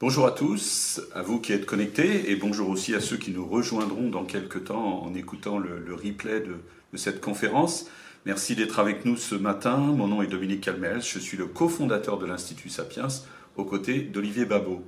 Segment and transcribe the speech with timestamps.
[0.00, 3.46] Bonjour à tous, à vous qui êtes connectés, et bonjour aussi à ceux qui nous
[3.46, 6.56] rejoindront dans quelques temps en écoutant le, replay de,
[6.96, 7.86] cette conférence.
[8.26, 9.76] Merci d'être avec nous ce matin.
[9.76, 13.06] Mon nom est Dominique Calmels, je suis le cofondateur de l'Institut Sapiens,
[13.54, 14.82] aux côtés d'Olivier Babot.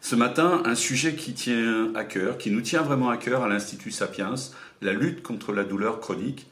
[0.00, 3.48] Ce matin, un sujet qui tient à cœur, qui nous tient vraiment à cœur à
[3.48, 4.36] l'Institut Sapiens,
[4.82, 6.46] la lutte contre la douleur chronique.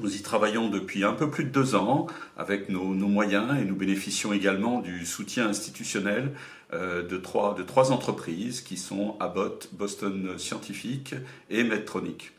[0.00, 3.76] Nous y travaillons depuis un peu plus de deux ans avec nos, moyens et nous
[3.76, 6.32] bénéficions également du soutien institutionnel
[6.72, 11.14] euh, de, trois, de trois entreprises qui sont Abbott, Boston Scientific
[11.48, 12.32] et Medtronic.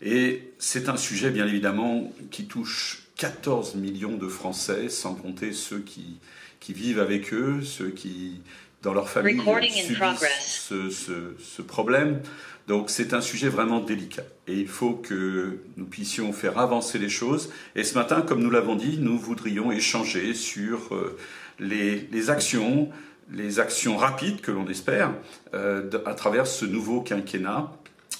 [0.00, 5.80] Et c'est un sujet bien évidemment qui touche 14 millions de Français, sans compter ceux
[5.80, 6.18] qui,
[6.60, 8.42] qui vivent avec eux, ceux qui,
[8.82, 12.20] dans leur famille, subissent ce, ce, ce problème.
[12.66, 17.08] Donc c'est un sujet vraiment délicat et il faut que nous puissions faire avancer les
[17.08, 17.50] choses.
[17.76, 21.16] Et ce matin, comme nous l'avons dit, nous voudrions échanger sur euh,
[21.60, 22.88] les, actions,
[23.30, 25.12] les actions rapides que l'on espère
[25.54, 27.72] euh, à travers ce nouveau quinquennat.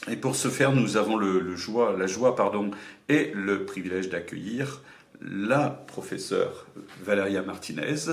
[0.08, 2.70] Et pour ce faire, nous avons le joie, la joie pardon,
[3.08, 4.82] et le privilège d'accueillir
[5.22, 6.66] la professeure
[7.04, 8.10] Valéria Martinez,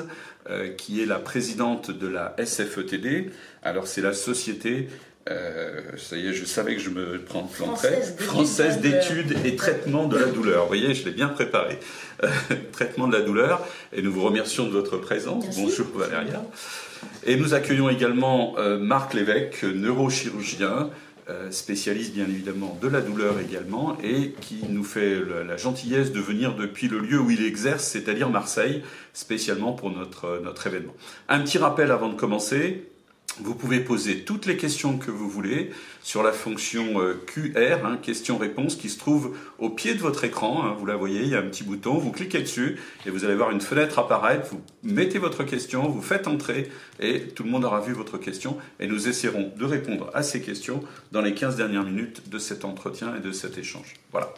[0.50, 3.32] euh, qui est la présidente de la SFETD.
[3.62, 4.90] Alors c'est la société
[5.30, 8.02] euh, ça y est, je savais que je me planterais.
[8.18, 10.64] Française d'études et traitement de la douleur.
[10.64, 11.80] Vous voyez, je l'ai bien préparé.
[12.24, 12.28] Euh,
[12.74, 13.66] traitement de la douleur.
[13.94, 15.46] Et nous vous remercions de votre présence.
[15.58, 16.44] Bonjour Valéria.
[17.26, 20.90] Et nous accueillons également euh, Marc Lévesque, neurochirurgien,
[21.52, 26.54] spécialiste bien évidemment de la douleur également, et qui nous fait la gentillesse de venir
[26.54, 30.94] depuis le lieu où il exerce, c'est-à-dire Marseille, spécialement pour notre, notre événement.
[31.30, 32.93] Un petit rappel avant de commencer.
[33.40, 35.72] Vous pouvez poser toutes les questions que vous voulez
[36.04, 40.64] sur la fonction euh, QR, hein, question-réponse, qui se trouve au pied de votre écran.
[40.64, 43.26] Hein, vous la voyez, il y a un petit bouton, vous cliquez dessus et vous
[43.26, 44.50] allez voir une fenêtre apparaître.
[44.52, 48.58] Vous mettez votre question, vous faites entrer et tout le monde aura vu votre question
[48.80, 52.66] et nous essaierons de répondre à ces questions dans les 15 dernières minutes de cet
[52.66, 53.96] entretien et de cet échange.
[54.12, 54.32] Voilà.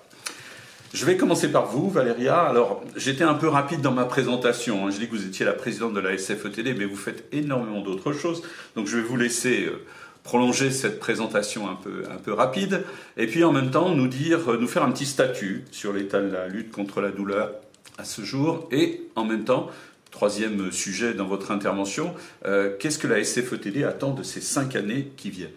[0.96, 2.40] Je vais commencer par vous, Valéria.
[2.40, 4.88] Alors, j'étais un peu rapide dans ma présentation.
[4.88, 4.92] Hein.
[4.92, 8.14] Je dis que vous étiez la présidente de la SFETD, mais vous faites énormément d'autres
[8.14, 8.44] choses.
[8.78, 9.84] Donc, je vais vous laisser euh,
[10.24, 12.86] prolonger cette présentation un peu, rapide.
[13.18, 16.22] Et puis, en même temps, nous dire, euh, nous faire un petit statut sur l'état
[16.22, 17.52] de la lutte contre la douleur
[17.98, 18.70] à ce jour.
[18.72, 19.70] Et en même temps,
[20.12, 22.14] troisième sujet dans votre intervention,
[22.46, 25.50] euh, qu'est-ce que la SFETD attend de ces cinq années qui viennent?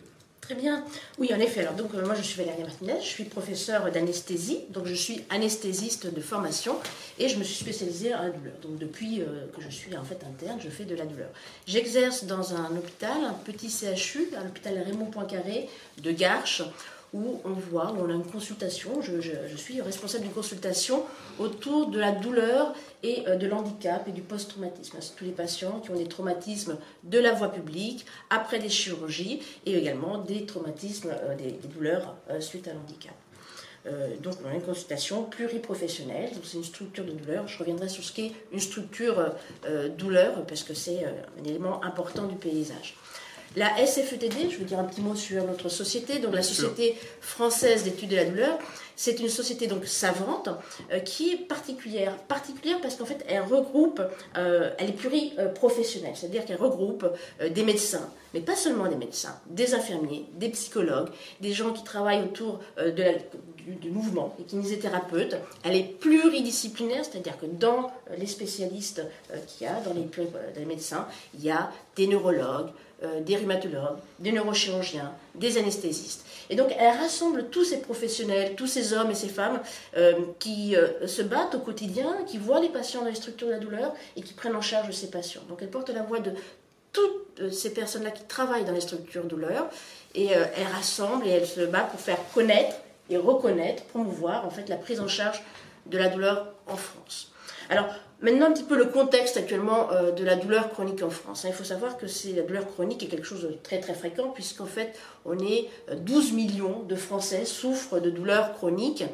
[0.48, 0.82] Très bien.
[1.18, 1.60] Oui, en effet.
[1.60, 5.22] Alors, donc, euh, moi, je suis Valérie Martinez, je suis professeure d'anesthésie, donc je suis
[5.28, 6.76] anesthésiste de formation
[7.18, 8.54] et je me suis spécialisée en la douleur.
[8.62, 11.28] Donc, depuis euh, que je suis en fait interne, je fais de la douleur.
[11.66, 16.62] J'exerce dans un hôpital, un petit CHU, l'hôpital Raymond Poincaré de Garches,
[17.12, 19.02] où on voit, où on a une consultation.
[19.02, 21.04] Je, suis responsable d'une consultation
[21.38, 24.98] autour de la douleur et euh, de l'handicap et du post-traumatisme.
[25.00, 29.40] C'est tous les patients qui ont des traumatismes de la voie publique, après des chirurgies
[29.66, 33.14] et également des traumatismes, euh, des, douleurs euh, suite à l'handicap.
[34.22, 36.30] donc, on a une consultation pluriprofessionnelle.
[36.42, 37.48] C'est une structure de douleur.
[37.48, 39.32] Je reviendrai sur ce qu'est une structure
[39.96, 42.96] douleur parce que c'est un élément important du paysage.
[43.56, 47.84] La SFETD, je veux dire un petit mot sur notre société, donc la Société française
[47.84, 48.58] d'études de la douleur,
[48.98, 50.48] c'est une société donc savante
[50.92, 54.02] euh, qui est particulière, particulière parce qu'en fait elle regroupe,
[54.36, 57.06] euh, elle est pluriprofessionnelle, c'est-à-dire qu'elle regroupe
[57.40, 61.10] euh, des médecins, mais pas seulement des médecins, des infirmiers, des psychologues,
[61.40, 63.04] des gens qui travaillent autour de
[63.80, 65.36] du, mouvement, des kinésithérapeutes.
[65.62, 69.02] Elle est pluridisciplinaire, c'est-à-dire que dans les spécialistes
[69.46, 72.70] qu'il y a, dans les, dans les médecins, il y a des neurologues,
[73.04, 76.26] euh, des rhumatologues, des neurochirurgiens, des anesthésistes.
[76.50, 79.60] Et donc elle rassemble tous ces professionnels, tous ces hommes et ces femmes
[79.96, 83.52] euh, qui euh, se battent au quotidien, qui voient les patients dans les structures de
[83.52, 85.42] la douleur et qui prennent en charge ces patients.
[85.48, 86.32] Donc elle porte la voix de
[86.92, 89.70] toutes ces personnes-là qui travaillent dans les structures de douleur
[90.16, 92.74] et elle rassemble et elle se bat pour faire connaître
[93.10, 95.40] et reconnaître, promouvoir en fait la prise en charge
[95.86, 97.30] de la douleur en France.
[97.70, 97.86] Alors,
[98.20, 101.44] Maintenant, un petit peu le contexte actuellement euh, de la douleur chronique en France.
[101.46, 104.66] Il faut savoir que la douleur chronique est quelque chose de très très fréquent, puisqu'en
[104.66, 109.04] fait, on est 12 euh, millions de Français souffrent de douleurs chroniques.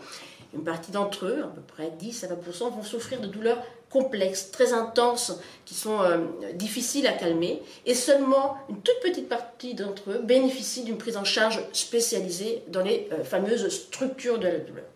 [0.55, 4.51] Une partie d'entre eux, à peu près 10 à 20%, vont souffrir de douleurs complexes,
[4.51, 6.17] très intenses, qui sont euh,
[6.55, 7.61] difficiles à calmer.
[7.85, 12.83] Et seulement une toute petite partie d'entre eux bénéficient d'une prise en charge spécialisée dans
[12.83, 14.87] les fameuses structures de la douleur.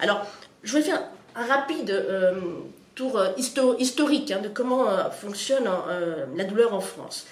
[0.00, 0.26] Alors,
[0.64, 1.04] je vais faire
[1.36, 1.92] un rapide
[2.94, 3.30] tour euh,
[3.78, 7.26] historique hein, de comment euh, fonctionne euh, la douleur en France.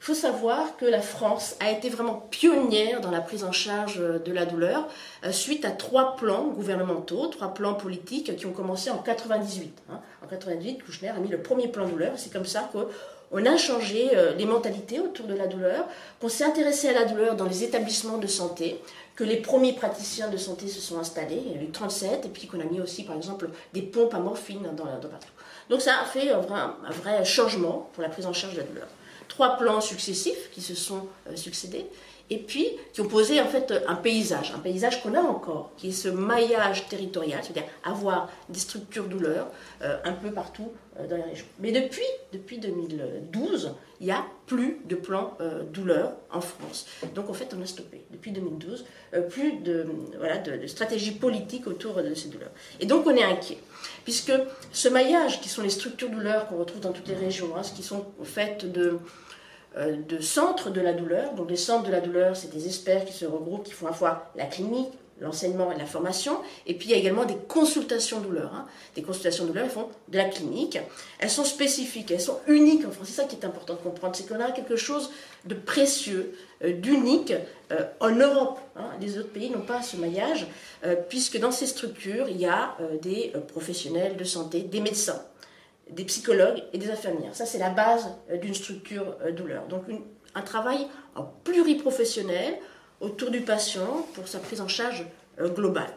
[0.00, 3.98] Il faut savoir que la France a été vraiment pionnière dans la prise en charge
[3.98, 4.86] de la douleur
[5.32, 9.76] suite à trois plans gouvernementaux, trois plans politiques qui ont commencé en 98.
[9.90, 9.98] Hein.
[10.22, 12.12] En 98, Kouchner a mis le premier plan douleur.
[12.18, 15.88] C'est comme ça qu'on a changé les mentalités autour de la douleur,
[16.20, 18.80] qu'on s'est intéressé à la douleur dans les établissements de santé,
[19.16, 22.28] que les premiers praticiens de santé se sont installés, il y a eu 37, et
[22.28, 25.32] puis qu'on a mis aussi, par exemple, des pompes à morphine dans, dans partout.
[25.70, 28.60] Donc ça a fait un vrai, un vrai changement pour la prise en charge de
[28.60, 28.88] la douleur
[29.28, 31.86] trois plans successifs qui se sont euh, succédés
[32.30, 35.88] et puis qui ont posé en fait un paysage, un paysage qu'on a encore, qui
[35.88, 39.48] est ce maillage territorial, c'est-à-dire avoir des structures douleurs
[39.82, 41.46] euh, un peu partout euh, dans les régions.
[41.60, 46.86] Mais depuis, depuis 2012, il n'y a plus de plan euh, douleur en France.
[47.14, 48.84] Donc en fait, on a stoppé depuis 2012,
[49.30, 49.86] plus de,
[50.18, 52.50] voilà, de, stratégie politique autour de ces douleurs.
[52.80, 53.58] Et donc on est inquiet,
[54.04, 54.32] puisque
[54.72, 57.72] ce maillage, qui sont les structures douleurs qu'on retrouve dans toutes les régions, hein, ce
[57.72, 58.98] qui sont faites de euh,
[59.76, 61.34] de centres de la douleur.
[61.34, 63.90] Donc les centres de la douleur, c'est des experts qui se regroupent, qui font à
[63.90, 64.88] la fois la clinique,
[65.20, 66.38] l'enseignement et la formation.
[66.66, 68.52] Et puis il y a également des consultations douleur.
[68.54, 68.66] Hein.
[68.94, 70.78] Des consultations douleur, elles font de la clinique.
[71.18, 73.08] Elles sont spécifiques, elles sont uniques en France.
[73.08, 75.10] C'est ça qui est important de comprendre, c'est qu'on a quelque chose
[75.44, 77.32] de précieux, euh, d'unique
[77.72, 78.60] euh, en Europe.
[78.76, 78.90] Hein.
[79.00, 80.46] Les autres pays n'ont pas ce maillage,
[81.08, 85.20] puisque dans ces structures, il y a des professionnels de santé, des médecins
[85.90, 87.34] des psychologues et des infirmières.
[87.34, 89.66] Ça, c'est la base euh, d'une structure euh, douleur.
[89.66, 89.84] Donc,
[90.34, 92.58] un travail en pluriprofessionnel
[93.00, 95.06] autour du patient pour sa prise en charge
[95.40, 95.92] euh, globale.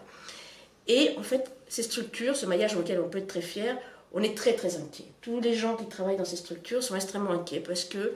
[0.87, 3.77] Et en fait, ces structures, ce maillage auquel on peut être très fier,
[4.13, 5.05] on est très très inquiet.
[5.21, 8.15] Tous les gens qui travaillent dans ces structures sont extrêmement inquiets parce que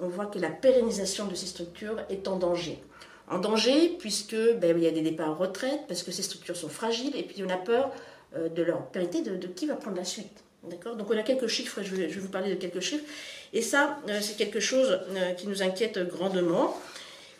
[0.00, 2.80] on voit que la pérennisation de ces structures est en danger.
[3.28, 6.56] En danger puisque ben, il y a des départs en retraite, parce que ces structures
[6.56, 7.90] sont fragiles, et puis on a peur
[8.36, 10.44] de leur pérennité, de qui va prendre la suite.
[10.64, 13.04] D'accord Donc on a quelques chiffres, je vais, vous parler de quelques chiffres.
[13.52, 16.76] Et ça, euh, c'est quelque chose euh, qui nous inquiète grandement.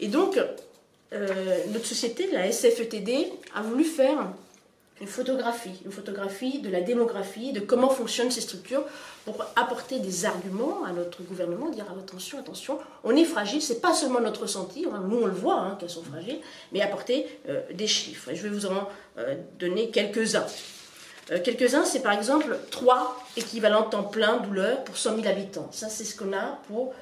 [0.01, 0.39] Et donc,
[1.13, 4.33] euh, notre société, la SFETD, a voulu faire
[5.01, 8.85] une photographie, une photographie de la démographie, de comment fonctionnent ces structures,
[9.25, 13.95] pour apporter des arguments à notre gouvernement, dire attention, attention, on est fragile, c'est pas
[13.95, 16.41] seulement notre ressenti, hein, nous on le voit hein, qu'elles sont fragiles,
[16.73, 17.27] mais apporter
[17.73, 18.31] des chiffres.
[18.31, 18.89] Et je vais vous en
[19.59, 20.47] donner quelques-uns.
[21.31, 25.69] Euh, quelques-uns, c'est par exemple 3 équivalents temps plein douleur pour 100 000 habitants.
[25.73, 26.95] Ça, c'est ce qu'on a pour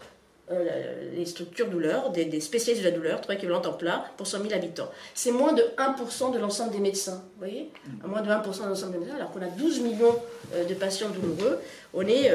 [0.50, 4.42] euh, les structures douleur, des, spécialistes de la douleur, 3 équivalents temps plein pour 100
[4.42, 4.90] 000 habitants.
[5.14, 7.22] C'est moins de 1% de l'ensemble des médecins.
[7.34, 7.70] Vous voyez
[8.04, 10.16] Moins de 1% de l'ensemble des médecins, alors qu'on a 12 millions
[10.54, 11.58] euh, de patients douloureux.
[11.94, 12.30] On est,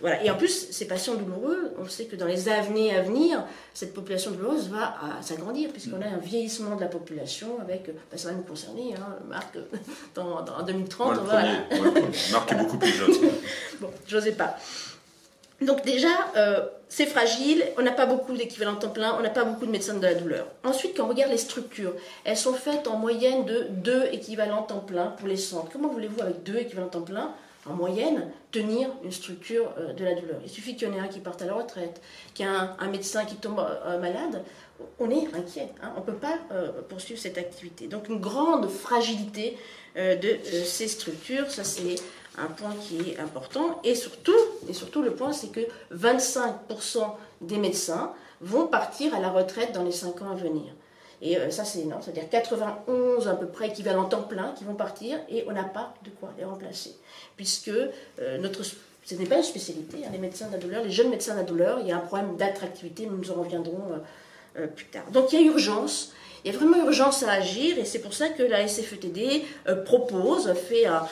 [0.00, 0.22] voilà.
[0.22, 3.94] Et en plus, ces patients douloureux, on sait que dans les années à venir, cette
[3.94, 8.34] population douloureuse va s'agrandir, puisqu'on a un vieillissement de la population avec, bah, ça va
[8.34, 9.56] nous concerner, hein, Marc,
[10.14, 11.24] dans, en 2030.
[11.24, 11.42] Moi,
[12.32, 13.14] Marc est beaucoup plus jeune.
[13.80, 14.56] bon, j'osais pas.
[15.60, 19.44] Donc déjà, euh, c'est fragile, on n'a pas beaucoup d'équivalents temps plein, on n'a pas
[19.44, 20.46] beaucoup de médecins de la douleur.
[20.64, 21.94] Ensuite, quand on regarde les structures,
[22.24, 25.70] elles sont faites en moyenne de 2 équivalents temps plein pour les centres.
[25.72, 27.32] Comment voulez-vous, avec 2 équivalents temps plein,
[27.68, 30.40] en moyenne, tenir une structure euh, de la douleur.
[30.44, 32.00] Il suffit qu'il y en ait un qui parte à la retraite,
[32.34, 34.42] qu'il y ait un, médecin qui tombe euh, malade,
[34.98, 35.70] on est inquiet.
[35.82, 35.92] Hein.
[35.96, 37.86] on ne peut pas euh, poursuivre cette activité.
[37.86, 39.56] Donc une grande fragilité
[39.96, 40.36] de
[40.66, 41.94] ces structures, ça c'est
[42.36, 43.80] un point qui est important.
[43.82, 44.36] Et surtout,
[44.68, 45.60] et surtout le point, c'est que
[45.94, 48.12] 25% des médecins
[48.42, 50.74] vont partir à la retraite dans les 5 ans à venir.
[51.22, 55.18] Et ça, c'est énorme, c'est-à-dire 91 à peu près équivalents temps plein qui vont partir
[55.30, 56.96] et on n'a pas de quoi les remplacer
[57.36, 60.90] puisque euh, notre, ce n'est pas une spécialité, hein, les médecins de la douleur, les
[60.90, 64.62] jeunes médecins de la douleur, il y a un problème d'attractivité, nous en reviendrons euh,
[64.62, 65.04] euh, plus tard.
[65.12, 66.12] Donc il y a urgence,
[66.44, 69.42] il y a vraiment urgence à agir et c'est pour ça que la SFETD
[69.84, 71.02] propose, fait un,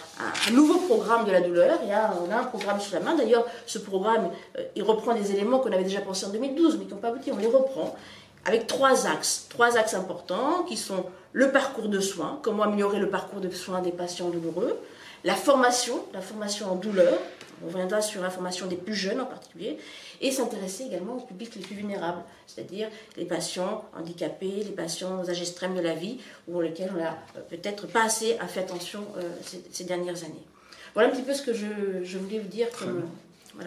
[0.52, 1.80] nouveau programme de la douleur.
[1.92, 3.16] A, on a un programme sur la main.
[3.16, 4.30] D'ailleurs, ce programme,
[4.76, 7.32] il reprend des éléments qu'on avait déjà pensés en 2012, mais qui n'ont pas abouti.
[7.32, 7.96] On les reprend
[8.44, 13.10] avec trois axes, trois axes importants qui sont le parcours de soins, comment améliorer le
[13.10, 14.78] parcours de soins des patients douloureux,
[15.24, 17.18] la formation, la formation en douleur,
[17.62, 19.78] on reviendra sur la formation des plus jeunes en particulier,
[20.20, 25.30] et s'intéresser également aux publics les plus vulnérables, c'est-à-dire les patients handicapés, les patients aux
[25.30, 29.04] âges extrêmes de la vie, ou lesquels on n'a euh, peut-être pas assez fait attention
[29.16, 29.22] euh,
[29.70, 30.46] ces, dernières années.
[30.94, 32.68] Voilà un petit peu ce que je, voulais vous dire.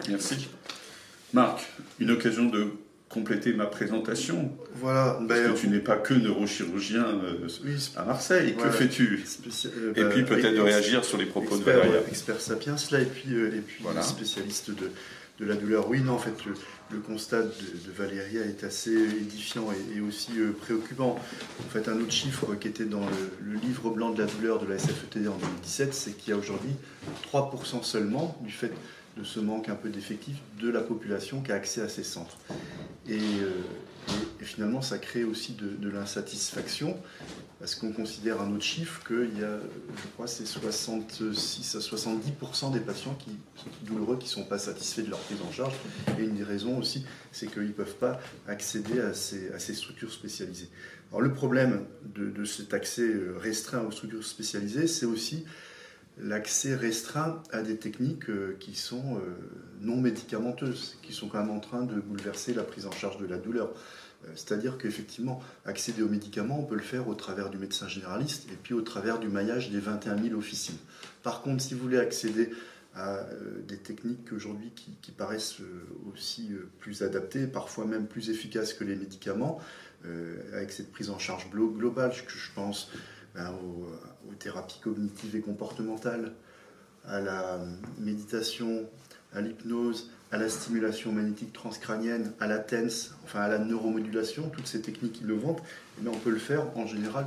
[0.08, 0.48] Merci.
[1.32, 1.60] Marc,
[1.98, 2.72] une occasion de
[3.08, 4.52] compléter ma présentation.
[4.74, 5.18] Voilà.
[5.26, 8.54] Parce que tu n'es pas que neurochirurgien euh, à Marseille.
[8.54, 9.24] Que fais-tu?
[9.66, 12.00] Euh, Et puis bah, peut-être de réagir sur les propos de Valéria.
[12.08, 14.90] Expert sapiens là, et puis, euh, et puis spécialiste de,
[15.40, 15.88] de, la douleur.
[15.88, 21.18] Oui, non, en fait, le, constat de, de, Valéria est assez édifiant et, aussi préoccupant.
[21.60, 24.60] En fait, un autre chiffre qui était dans le, le, livre blanc de la douleur
[24.60, 26.72] de la SFETD en 2017, c'est qu'il y a aujourd'hui
[27.32, 28.72] 3% seulement du fait
[29.18, 32.38] de ce manque un peu d'effectifs de la population qui a accès à ces centres.
[33.08, 33.18] Et,
[34.40, 36.96] finalement, ça crée aussi de l'insatisfaction
[37.58, 42.72] parce qu'on considère un autre chiffre qu'il y a, je crois, c'est 66 à 70%
[42.72, 45.74] des patients qui sont douloureux qui ne sont pas satisfaits de leur prise en charge.
[46.18, 49.74] Et une des raisons aussi, c'est qu'ils ne peuvent pas accéder à ces, à ces,
[49.74, 50.68] structures spécialisées.
[51.10, 51.84] Alors le problème
[52.14, 55.44] de, cet accès restreint aux structures spécialisées, c'est aussi
[56.20, 59.20] l'accès restreint à des techniques euh, qui sont euh,
[59.80, 63.26] non médicamenteuses, qui sont quand même en train de bouleverser la prise en charge de
[63.26, 63.70] la douleur.
[64.24, 68.48] Euh, c'est-à-dire qu'effectivement, accéder aux médicaments, on peut le faire au travers du médecin généraliste
[68.52, 70.78] et puis au travers du maillage des 21 000 officines.
[71.22, 72.50] Par contre, si vous voulez accéder
[72.94, 73.24] à
[73.68, 75.58] des techniques aujourd'hui qui, paraissent
[76.12, 79.60] aussi plus adaptées, parfois même plus efficaces que les médicaments,
[80.52, 82.90] avec cette prise en charge globale, que je pense
[83.38, 86.32] ben, aux, thérapies cognitives et comportementales,
[87.06, 87.60] à la
[87.98, 88.88] méditation,
[89.32, 94.66] à l'hypnose, à la stimulation magnétique transcrânienne, à la TENS, enfin à la neuromodulation, toutes
[94.66, 97.26] ces techniques innovantes, et eh on peut le faire en général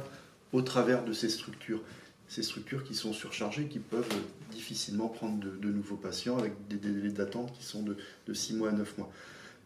[0.54, 1.82] au travers de ces structures.
[2.28, 4.08] Ces structures qui sont surchargées, qui peuvent
[4.52, 8.70] difficilement prendre de, nouveaux patients avec des délais d'attente qui sont de, de, 6 mois
[8.70, 9.12] à 9 mois.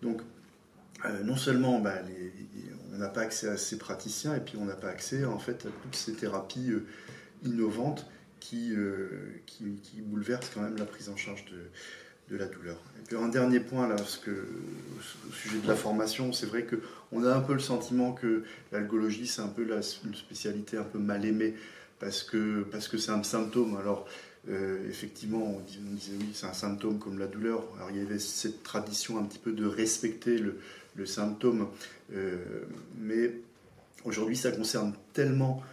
[0.02, 0.22] Donc,
[1.10, 1.96] euh, non seulement bah,
[2.94, 5.66] on n'a pas accès à ces praticiens, et puis on n'a pas accès en fait
[5.66, 6.86] à toutes ces thérapies euh,
[7.44, 8.06] innovantes
[8.40, 9.10] qui, euh,
[9.46, 12.78] qui, qui, bouleversent quand même la prise en charge de, de la douleur.
[13.00, 16.78] Et puis un dernier point là, au sujet de la formation, c'est vrai que
[17.12, 20.84] on a un peu le sentiment que l'algologie c'est un peu la, une spécialité un
[20.84, 21.56] peu mal aimée
[22.00, 23.78] parce que parce que c'est un symptôme.
[23.78, 24.08] Alors
[24.88, 27.64] effectivement, on, disait oui, c'est un symptôme comme la douleur.
[27.78, 30.60] Alors il y avait cette tradition un petit peu de respecter le,
[30.96, 31.68] le symptôme,
[32.14, 32.64] euh,
[33.00, 33.34] mais
[34.04, 35.64] aujourd'hui ça concerne tellement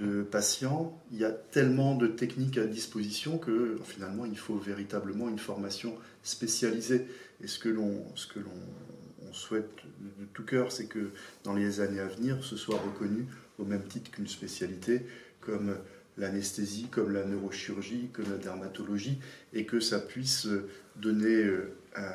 [0.00, 5.28] de patients, il y a tellement de techniques à disposition que finalement il faut véritablement
[5.28, 7.06] une formation spécialisée.
[7.42, 8.04] Et ce que l'on,
[9.32, 9.70] souhaite
[10.20, 11.10] de tout cœur, c'est que
[11.42, 13.26] dans les années à venir, ce soit reconnu
[13.58, 15.06] au même titre qu'une spécialité
[15.40, 15.74] comme
[16.18, 19.18] l'anesthésie, comme la neurochirurgie, comme la dermatologie,
[19.54, 20.46] et que ça puisse
[20.96, 21.50] donner
[21.98, 22.10] euh,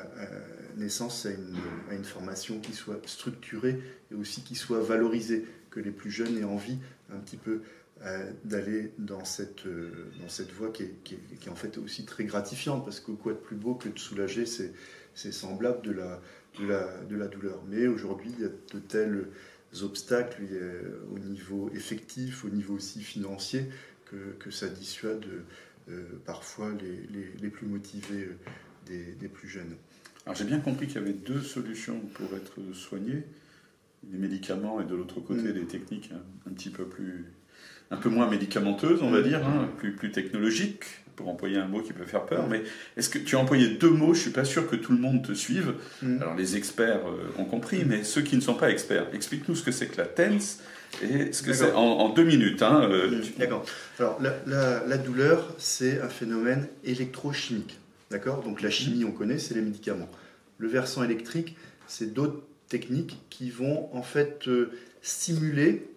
[0.76, 3.80] naissance à une, formation qui soit structurée
[4.10, 6.78] et aussi qui soit valorisée, que les plus jeunes aient envie
[7.12, 7.62] un petit peu
[8.02, 12.04] euh, d'aller dans cette, euh, dans cette voie qui est, qui, est, en fait aussi
[12.04, 16.20] très gratifiante, parce que quoi de plus beau que de soulager ces semblables de la,
[16.58, 17.62] de, la, de la douleur.
[17.68, 19.26] Mais aujourd'hui, il y a de tels
[19.82, 20.42] obstacles
[21.14, 23.68] au niveau effectif, au niveau aussi financier,
[24.06, 25.26] que, que ça dissuade
[25.90, 28.28] euh, parfois les, les, les, plus motivés
[28.88, 29.76] des, des plus jeunes.
[30.26, 33.24] Alors j'ai bien compris qu'il y avait deux solutions pour être soigné
[34.12, 35.52] les médicaments et de l'autre côté mm.
[35.52, 36.10] des techniques
[36.46, 37.26] un, petit peu plus
[37.90, 39.24] un peu moins médicamenteuses, on va mm.
[39.24, 40.84] dire, hein, plus, plus technologiques,
[41.16, 42.46] pour employer un mot qui peut faire peur.
[42.46, 42.50] Mm.
[42.50, 42.62] Mais
[42.96, 44.14] est-ce que tu as employé deux mots?
[44.14, 45.74] Je suis pas sûr que tout le monde te suive.
[46.02, 49.62] Alors les experts euh, ont compris, mais ceux qui ne sont pas experts, explique-nous ce
[49.62, 50.60] que c'est que la TENS
[51.02, 52.62] et ce que c'est en, deux minutes.
[52.62, 53.64] Hein, euh, D'accord.
[53.98, 57.78] Alors la, la douleur, c'est un phénomène électrochimique.
[58.10, 58.42] D'accord?
[58.42, 60.08] Donc la chimie, on connaît, c'est les médicaments.
[60.58, 64.70] Le versant électrique, c'est d'autres techniques qui vont en fait euh,
[65.02, 65.88] stimuler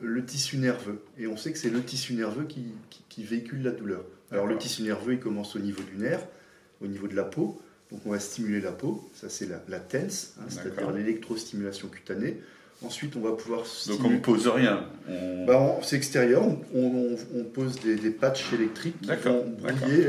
[0.00, 1.02] le tissu nerveux.
[1.18, 2.72] Et on sait que c'est le tissu nerveux qui,
[3.18, 4.04] véhicule la douleur.
[4.30, 6.20] Alors le tissu nerveux, il commence au niveau du nerf,
[6.82, 7.60] au niveau de la peau.
[7.90, 12.42] Donc on va stimuler la peau, ça c'est la, la TENS, hein, c'est-à-dire l'électrostimulation cutanée.
[12.84, 13.64] Ensuite, on va pouvoir.
[13.88, 14.84] Donc on ne pose rien.
[15.46, 16.42] Bah, c'est extérieur.
[16.74, 17.16] On,
[17.54, 20.08] pose des, patchs électriques qui vont brouiller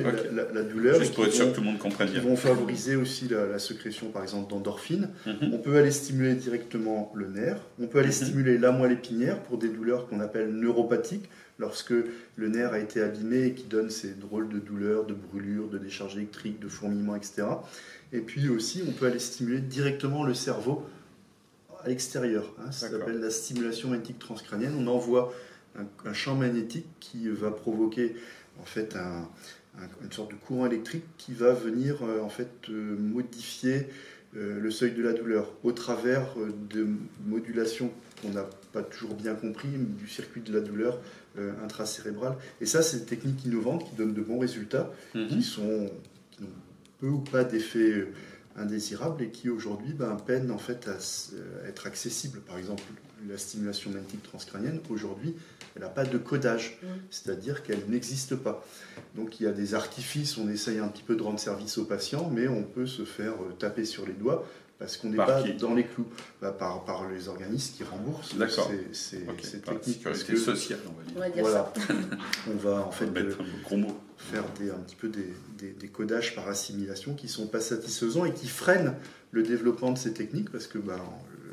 [0.53, 0.99] la, douleur.
[0.99, 2.19] Juste pour être sûr que tout le monde comprenne bien.
[2.19, 5.09] Qui vont favoriser aussi la, sécrétion, par exemple, d'endorphine.
[5.25, 5.53] Mhm.
[5.53, 7.57] On peut aller stimuler directement le nerf.
[7.81, 8.13] On peut aller mhm.
[8.13, 11.93] stimuler la moelle épinière pour des douleurs qu'on appelle neuropathiques, lorsque
[12.35, 15.77] le nerf a été abîmé et qui donne ces drôles de douleurs, de brûlures, de
[15.77, 17.43] décharges électriques, de fourmillements, etc.
[18.11, 20.85] Et puis aussi, on peut aller stimuler directement le cerveau
[21.83, 22.53] à l'extérieur.
[22.59, 22.71] Hein.
[22.71, 24.73] ça s'appelle la stimulation magnétique transcrânienne.
[24.77, 25.33] On envoie
[26.05, 28.15] un, champ magnétique qui va provoquer
[28.59, 28.95] en fait
[30.03, 33.87] une sorte de courant électrique qui va venir euh, en fait euh, modifier
[34.35, 36.35] euh, le seuil de la douleur au travers
[36.69, 36.87] de
[37.25, 37.91] modulations
[38.21, 40.99] qu'on n'a pas toujours bien compris du circuit de la douleur
[41.63, 42.35] intracérébrale.
[42.61, 45.27] Et ça, c'est des techniques innovantes qui donnent de bons résultats, mm-hmm.
[45.27, 45.91] qui sont
[46.31, 46.43] qui
[46.99, 48.07] peu ou pas d'effet
[48.57, 50.97] indésirables et qui aujourd'hui ben, peinent en fait à,
[51.35, 52.39] euh, être accessibles.
[52.41, 52.83] Par exemple,
[53.27, 55.35] la stimulation magnétique transcrânienne, aujourd'hui,
[55.75, 58.65] elle n'a pas de codage, c'est-à-dire qu'elle n'existe pas.
[59.15, 61.85] Donc il y a des artifices, on essaye un petit peu de rendre service aux
[61.85, 64.45] patients, mais on peut se faire euh, taper sur les doigts
[64.79, 66.07] parce qu'on n'est pas dans les clous.
[66.41, 68.35] Bah, par, par les organismes qui remboursent.
[68.35, 68.69] D'accord.
[68.91, 69.25] C'est
[69.63, 69.83] technique.
[69.83, 71.43] sécurité sociale, on va dire.
[71.43, 71.73] voilà.
[72.47, 73.07] on va en fait
[74.17, 75.33] faire des, un petit peu des,
[75.71, 78.95] des, codages par assimilation qui ne sont pas satisfaisants et qui freinent
[79.31, 80.99] le développement de ces techniques parce que bah,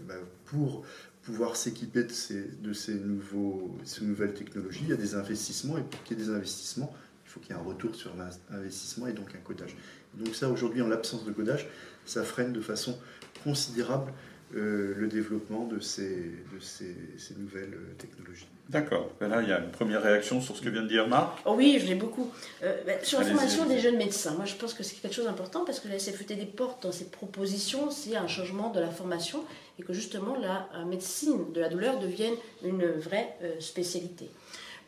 [0.07, 0.15] bah
[0.47, 0.85] pour
[1.23, 5.79] pouvoir s'équiper de ces, de ces, nouveaux, ces nouvelles technologies, il y a des investissements
[5.79, 8.13] et pour qu'il y ait des investissements, il faut qu'il y ait un retour sur
[8.51, 9.75] l'investissement et donc un codage.
[10.15, 11.67] Donc ça, aujourd'hui, en l'absence de codage,
[12.05, 12.99] ça freine de façon
[13.43, 14.13] considérable
[14.57, 18.47] euh, le développement de ces, de ces, ces nouvelles euh, technologies.
[18.69, 19.11] D'accord.
[19.19, 21.41] Ben là, il y a une première réaction sur ce que vient de dire Marc.
[21.45, 22.31] Oh oui, je l'ai beaucoup.
[22.63, 25.25] Euh, ben, sur la formation des jeunes médecins, moi je pense que c'est quelque chose
[25.25, 29.43] d'important parce que la des porte dans ses propositions, c'est un changement de la formation
[29.81, 34.31] et que justement la médecine de la douleur devienne une vraie spécialité.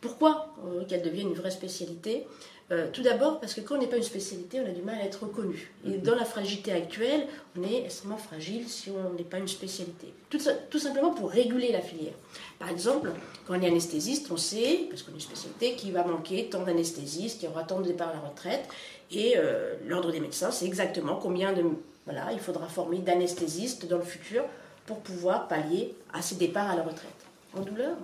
[0.00, 0.54] Pourquoi
[0.88, 2.24] qu'elle devienne une vraie spécialité?
[2.72, 4.96] Euh, tout d'abord parce que quand on n'est pas une spécialité, on a du mal
[4.96, 5.70] à être reconnu.
[5.84, 6.00] Et mhm.
[6.00, 10.12] dans la fragilité actuelle, on est extrêmement fragile si on n'est pas une spécialité.
[10.30, 12.14] Tout, tout, simplement pour réguler la filière.
[12.58, 13.12] Par exemple,
[13.46, 16.64] quand on est anesthésiste, on sait, parce qu'on est une spécialité, qu'il va manquer tant
[16.64, 18.66] d'anesthésistes, qu'il y aura tant de départs à la retraite.
[19.12, 21.62] Et euh, l'ordre des médecins, c'est exactement combien de...
[22.04, 24.44] Voilà, il faudra former d'anesthésistes dans le futur
[24.86, 27.10] pour pouvoir pallier à ces départs à la retraite.
[27.56, 27.96] En douleur,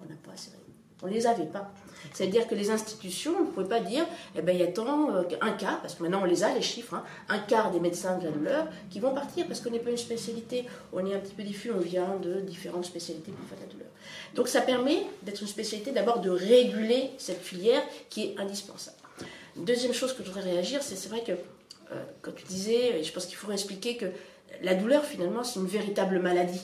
[0.00, 0.50] on n'a pas assez
[1.02, 1.70] on ne les avait pas.
[2.12, 5.14] C'est-à-dire que les institutions, on ne pouvait pas dire, eh ben, il y a tant,
[5.14, 7.80] euh, un quart, parce que maintenant on les a, les chiffres, hein, un quart des
[7.80, 10.64] médecins de la douleur qui vont partir parce qu'on n'est pas une spécialité.
[10.92, 13.88] On est un petit peu diffus, on vient de différentes spécialités pour faire la douleur.
[14.34, 18.96] Donc ça permet d'être une spécialité, d'abord de réguler cette filière qui est indispensable.
[19.56, 23.12] Deuxième chose que je voudrais réagir, c'est c'est vrai que euh, quand tu disais, je
[23.12, 24.06] pense qu'il faudrait expliquer que
[24.62, 26.62] la douleur finalement c'est une véritable maladie.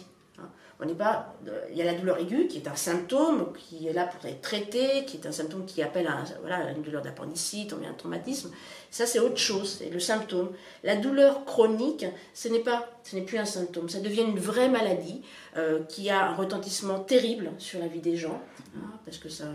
[0.85, 1.35] On n'est pas.
[1.71, 4.43] Il y a la douleur aiguë qui est un symptôme qui est là pour être
[4.43, 7.95] traité, qui est un symptôme qui appelle à, voilà, une douleur d'appendicite, on vient un
[7.95, 8.51] traumatisme.
[8.91, 10.51] Ça, c'est autre chose, c'est le symptôme.
[10.83, 14.69] La douleur chronique, ce n'est pas, ce n'est plus un symptôme, ça devient une vraie
[14.69, 15.23] maladie
[15.57, 18.43] euh, qui a un retentissement terrible sur la vie des gens,
[18.77, 19.47] hein, parce que ça,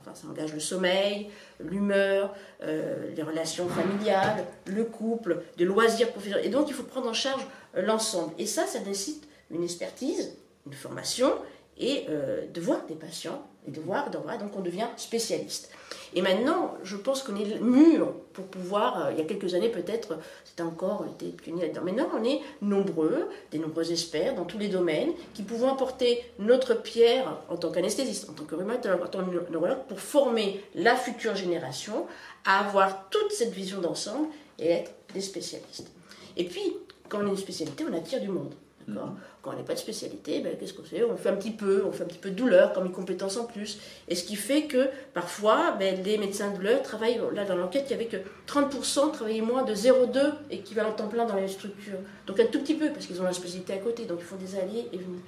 [0.00, 6.44] enfin, ça, engage le sommeil, l'humeur, euh, les relations familiales, le couple, des loisirs professionnels.
[6.44, 8.34] Et donc, il faut prendre en charge l'ensemble.
[8.38, 10.34] Et ça, ça nécessite une expertise,
[10.66, 11.32] une formation
[11.78, 15.70] et euh, de voir des patients et de voir, donc on devient spécialiste.
[16.14, 19.68] Et maintenant, je pense qu'on est mûr pour pouvoir, euh, il y a quelques années
[19.68, 24.44] peut-être, c'était encore, on était pionnier là-dedans, maintenant on est nombreux, des nombreux experts dans
[24.44, 29.02] tous les domaines, qui pouvons apporter notre pierre en tant qu'anesthésiste, en tant que rhumatologue,
[29.02, 32.06] en tant que neurologue, pour former la future génération
[32.44, 35.88] à avoir toute cette vision d'ensemble et être des spécialistes.
[36.36, 36.76] Et puis,
[37.08, 38.54] quand on est une spécialité, on attire du monde.
[38.88, 38.98] Mhm.
[39.42, 41.02] Quand on n'est pas de spécialité, ben, qu'est-ce qu'on fait?
[41.02, 43.36] On fait un petit peu, on fait un petit peu de douleur comme une compétence
[43.36, 43.80] en plus.
[44.06, 47.86] Et ce qui fait que parfois, ben, les médecins de douleur travaillent, là dans l'enquête,
[47.88, 51.98] il y avait que 30% travaillaient moins de 0,2 équivalent temps plein dans les structures.
[52.28, 54.36] Donc un tout petit peu, parce qu'ils ont la spécialité à côté, donc il faut
[54.36, 55.20] des alliés et venir.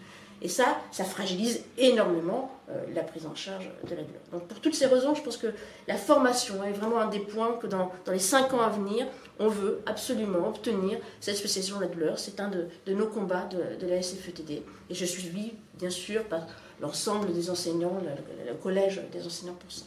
[0.43, 4.21] Et ça, ça fragilise énormément euh, la prise en charge de la douleur.
[4.31, 5.49] Donc pour toutes ces raisons, je pense que
[5.89, 9.07] la formation est vraiment un des points que dans, dans les 5 ans à venir,
[9.39, 12.19] on veut absolument obtenir cette spécialisation de la douleur.
[12.19, 14.51] C'est un de, nos combats de, la SFETD.
[14.51, 16.47] Et je suis suivi, bien sûr, par
[16.81, 18.01] l'ensemble des enseignants,
[18.47, 19.85] le, collège des enseignants pour ça.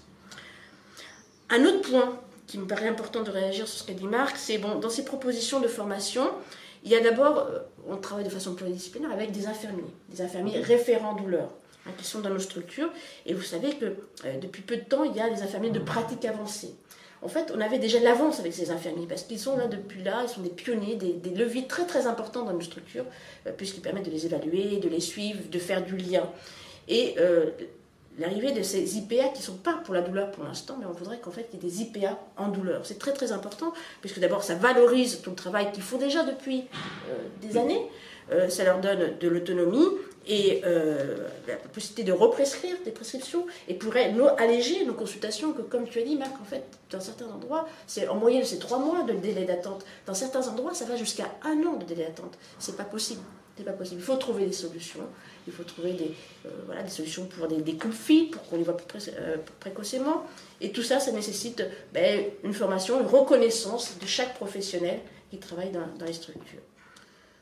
[1.49, 4.57] Un autre point qui me paraît important de réagir sur ce qu'a dit Marc, c'est
[4.57, 6.29] bon, dans ces propositions de formation,
[6.83, 10.60] il y a d'abord, euh, on travaille de façon pluridisciplinaire avec des infirmiers, des infirmiers
[10.62, 11.49] référents douleur,
[11.86, 12.89] hein, qui sont dans nos structures.
[13.25, 15.79] Et vous savez que euh, depuis peu de temps, il y a des infirmiers de
[15.79, 16.75] pratique avancée
[17.21, 20.21] en fait, on avait déjà l'avance avec ces infirmiers parce qu'ils sont là depuis là,
[20.23, 23.06] ils sont des pionniers, des, leviers très très importants dans nos structures,
[23.47, 26.30] euh, puisqu'ils permettent de les évaluer, de les suivre, de faire du lien.
[26.88, 27.49] Et euh,
[28.19, 30.91] l'arrivée de ces IPA qui ne sont pas pour la douleur pour l'instant, mais on
[30.91, 32.86] voudrait qu'en fait il y ait des IPA en douleur.
[32.86, 36.65] C'est très très important, puisque d'abord ça valorise tout le travail qu'ils font déjà depuis
[37.10, 37.82] euh, des années,
[38.49, 39.88] ça leur donne de l'autonomie,
[40.27, 45.87] et euh, la possibilité de represcrire des prescriptions et pourrait alléger nos consultations que comme
[45.87, 49.03] tu as dit Marc en fait dans certains endroits c'est en moyenne c'est trois mois
[49.03, 49.85] de délai d'attente.
[50.05, 52.37] Dans certains endroits ça va jusqu'à un an de délai d'attente.
[52.59, 53.21] C'est pas possible.
[53.57, 54.01] C'est pas possible.
[54.01, 55.07] Il faut trouver des solutions.
[55.47, 56.13] Il faut trouver des
[56.45, 58.77] euh, voilà des solutions pour des, des pour qu'on les voit
[59.17, 60.25] euh, précocement.
[60.59, 61.63] Et tout ça ça nécessite
[61.93, 64.99] ben, une formation une reconnaissance de chaque professionnel
[65.31, 66.66] qui travaille dans les structures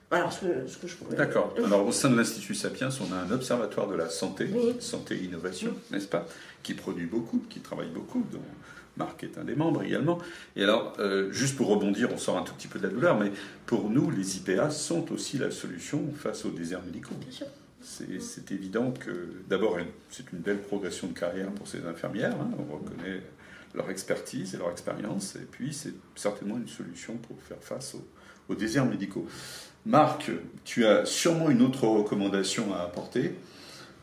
[0.09, 1.15] voilà ce que, je pourrais.
[1.15, 1.53] D'accord.
[1.65, 4.47] Alors, au sein de l'Institut Sapiens, on a un observatoire de la santé,
[4.79, 6.27] santé et innovation, n'est-ce pas,
[6.61, 8.41] qui produit beaucoup, qui travaille beaucoup, dont
[8.97, 10.19] Marc est un des membres également.
[10.55, 13.19] Et alors, euh, juste pour rebondir, on sort un tout petit peu de la douleur,
[13.19, 13.31] mais
[13.65, 17.15] pour nous, les IPA sont aussi la solution face aux déserts médicaux.
[17.19, 17.47] Bien sûr.
[17.81, 19.77] C'est évident que, d'abord,
[20.09, 22.33] c'est une belle progression de carrière pour ces infirmières.
[22.33, 22.49] Hein.
[22.57, 23.21] on reconnaît
[23.75, 25.35] leur expertise et leur expérience.
[25.35, 28.07] Et puis, c'est certainement une solution pour faire face aux,
[28.49, 29.27] aux déserts médicaux.
[29.85, 30.31] Marc,
[30.63, 33.35] tu as sûrement une autre recommandation à apporter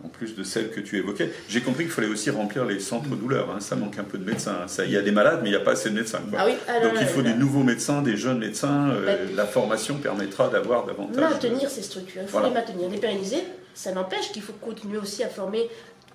[0.04, 1.30] en plus de celles que tu évoquais.
[1.48, 3.50] J'ai compris qu'il fallait aussi remplir les centres douleurs.
[3.50, 3.60] Hein.
[3.60, 4.66] Ça manque un peu de médecins.
[4.66, 6.20] Ça, il y a des malades, mais il n'y a pas assez de médecins.
[6.36, 8.90] Ah oui, Donc il faut des nouveaux médecins, des jeunes médecins.
[8.90, 11.20] Euh, la formation permettra d'avoir davantage.
[11.20, 12.22] Maintenir ces structures.
[12.22, 13.44] Il faut les maintenir, les pérenniser.
[13.74, 15.68] Ça n'empêche qu'il faut continuer aussi à former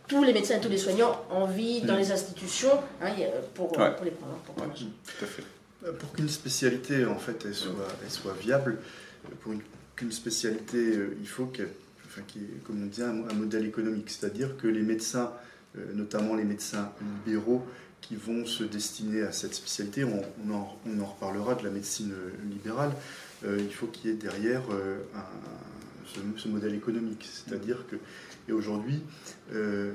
[0.08, 1.99] tous les médecins et tous les soignants en vie dans mm.
[1.99, 3.10] les institutions hein,
[3.56, 4.38] pour, pour, les prendre.
[4.45, 4.63] Pour.
[5.86, 7.71] Euh, pour qu'une spécialité en fait elle soit,
[8.03, 8.80] elle soit viable,
[9.41, 9.53] pour
[9.95, 11.69] qu'une spécialité, euh, il faut qu'elle
[12.27, 15.32] qui est, comme on dit, un, modèle économique, c'est-à-dire que les médecins,
[15.77, 16.91] euh, notamment les médecins
[17.25, 17.63] libéraux,
[18.01, 22.91] qui vont se destiner à cette spécialité, on, en, reparlera de la médecine euh, libérale,
[23.45, 24.63] il faut qu'il y ait derrière
[26.38, 27.97] ce, modèle économique, c'est-à-dire que,
[28.49, 29.03] et aujourd'hui,
[29.51, 29.93] le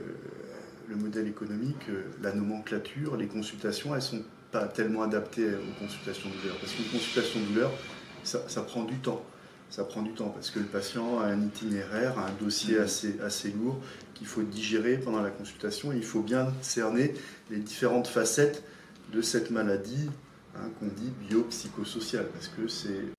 [0.94, 1.88] modèle économique,
[2.22, 6.72] la nomenclature, les consultations, elles ne sont pas tellement adaptées aux consultations de douleur, parce
[6.72, 7.72] qu'une consultation de douleur,
[8.24, 9.24] ça prend du temps
[9.72, 12.82] ça prend du temps parce que le patient a un itinéraire, un dossier mm.
[12.82, 13.80] assez, assez lourd
[14.14, 17.14] qu'il faut digérer pendant la consultation et il faut bien cerner
[17.50, 18.62] les différentes facettes
[19.14, 20.10] de cette maladie
[20.56, 23.12] hein, qu'on dit biopsychosociale parce que c'est euh,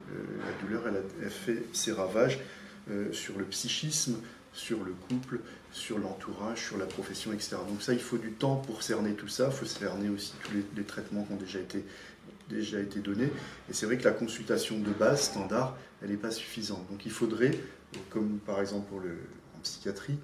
[0.45, 2.39] la douleur elle, a, fait ses ravages
[2.91, 4.17] euh, sur le psychisme,
[4.53, 5.39] sur le couple,
[5.71, 7.55] sur l'entourage, sur la profession, etc.
[7.67, 10.53] Donc ça, il faut du temps pour cerner tout ça, il faut cerner aussi tous
[10.53, 11.83] les, les traitements qui ont déjà été
[12.53, 13.25] déjà été donné.
[13.69, 16.85] Et c'est vrai que la consultation de base, standard, elle n'est pas suffisante.
[16.89, 17.51] Donc il faudrait,
[18.09, 19.17] comme par exemple pour le,
[19.57, 20.17] en psychiatrie,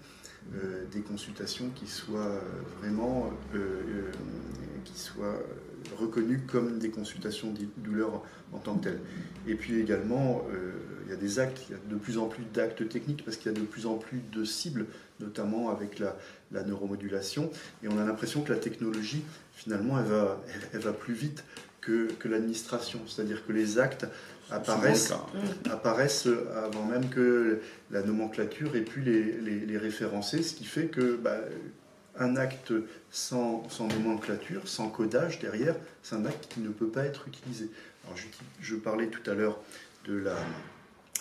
[0.56, 2.42] euh, des consultations qui soient
[2.80, 4.12] vraiment euh, euh,
[4.84, 5.38] qui soient
[5.98, 9.00] reconnues comme des consultations de douleur en tant que telles.
[9.48, 10.44] Et puis également,
[11.06, 13.38] il y a des actes, il y a de plus en plus d'actes techniques parce
[13.38, 14.88] qu'il y a de plus en plus de cibles,
[15.20, 16.18] notamment avec la,
[16.52, 17.50] la neuromodulation.
[17.84, 20.42] Et on a l'impression que la technologie, finalement, elle va,
[20.74, 21.44] elle va plus vite
[22.20, 23.00] que, l'administration.
[23.08, 24.06] C'est-à-dire que les actes
[24.52, 25.14] apparaissent,
[25.70, 27.60] apparaissent avant même que
[27.92, 31.38] la nomenclature ait pu les, les, référencer, ce qui fait que bah,
[32.18, 32.74] un acte
[33.12, 37.70] sans, sans, nomenclature, sans codage derrière, c'est un acte qui ne peut pas être utilisé.
[38.06, 38.26] Alors, je,
[38.62, 39.60] je parlais tout à l'heure
[40.06, 40.36] de la,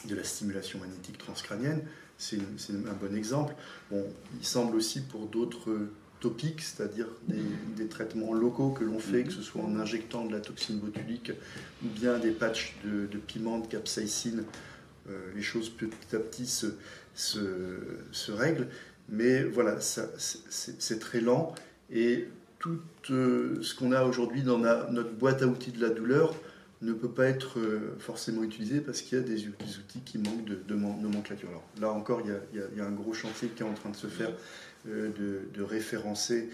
[0.07, 1.83] de la stimulation magnétique transcrânienne,
[2.19, 2.39] c'est
[2.71, 3.55] un bon exemple.
[3.91, 4.05] Bon,
[4.39, 5.89] il semble aussi pour d'autres
[6.21, 10.41] topiques, c'est-à-dire des, traitements locaux que l'on fait, que ce soit en injectant de la
[10.41, 11.33] toxine botulique
[11.85, 14.45] ou bien des patchs de, piment, de capsaïcine,
[15.09, 16.67] euh, les choses petit à petit se,
[17.15, 18.69] se, règlent.
[19.09, 21.55] Mais voilà, c'est très lent
[21.91, 22.29] et
[22.59, 22.79] tout
[23.11, 26.35] euh, ce qu'on a aujourd'hui dans notre boîte à outils de la douleur
[26.83, 30.45] ne peut pas être euh, forcément utilisé parce qu'il y a des, outils qui manquent
[30.45, 31.49] de, nomenclature.
[31.49, 32.39] Alors, là encore, il y, a,
[32.73, 34.31] il y, a, un gros chantier qui est en train de se faire
[34.87, 35.11] euh,
[35.53, 36.49] de, référencer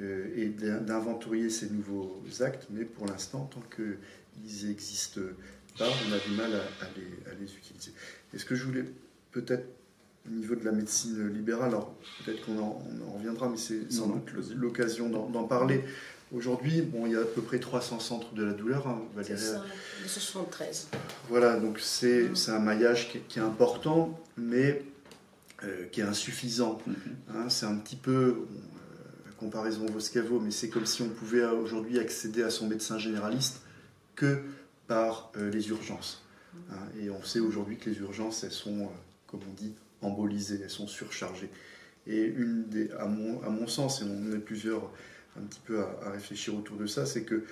[0.00, 5.20] euh, et d'inventorier ces nouveaux actes, mais pour l'instant, tant qu'ils n'existent
[5.78, 7.92] pas, on a du mal à, les, utiliser.
[8.34, 8.84] Et ce que je voulais
[9.32, 9.66] peut-être
[10.28, 12.82] au niveau de la médecine libérale, alors peut-être qu'on en,
[13.14, 15.82] reviendra, mais c'est sans doute l'occasion d'en parler.
[16.32, 19.40] Aujourd'hui, bon, il y a à peu près 300 centres de la douleur, hein, Valérie.
[20.06, 20.88] C'est 73.
[21.28, 24.84] Voilà, donc c'est un maillage qui est important, mais
[25.64, 26.78] euh, qui est insuffisant.
[26.86, 26.94] Mhm.
[27.34, 31.98] Hein, c'est un petit peu, euh, comparaison Voscavo, mais c'est comme si on pouvait aujourd'hui
[31.98, 33.62] accéder à son médecin généraliste
[34.14, 34.40] que
[34.86, 36.24] par euh, les urgences.
[36.70, 38.90] Hein, et on sait aujourd'hui que les urgences, elles sont,
[39.26, 41.50] comme on dit, embolisées, elles sont surchargées.
[42.06, 44.90] Et une des, à, mon, à mon sens, et on est plusieurs
[45.38, 47.44] un petit peu à, à réfléchir autour de ça, c'est que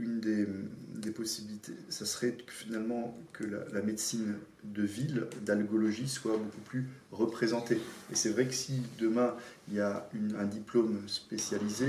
[0.00, 6.86] une des, possibilités, ça serait finalement que la, médecine de ville, d'algologie, soit beaucoup plus
[7.12, 7.78] représentée.
[8.10, 9.34] Et c'est vrai que si demain
[9.68, 11.86] il y a un diplôme spécialisé,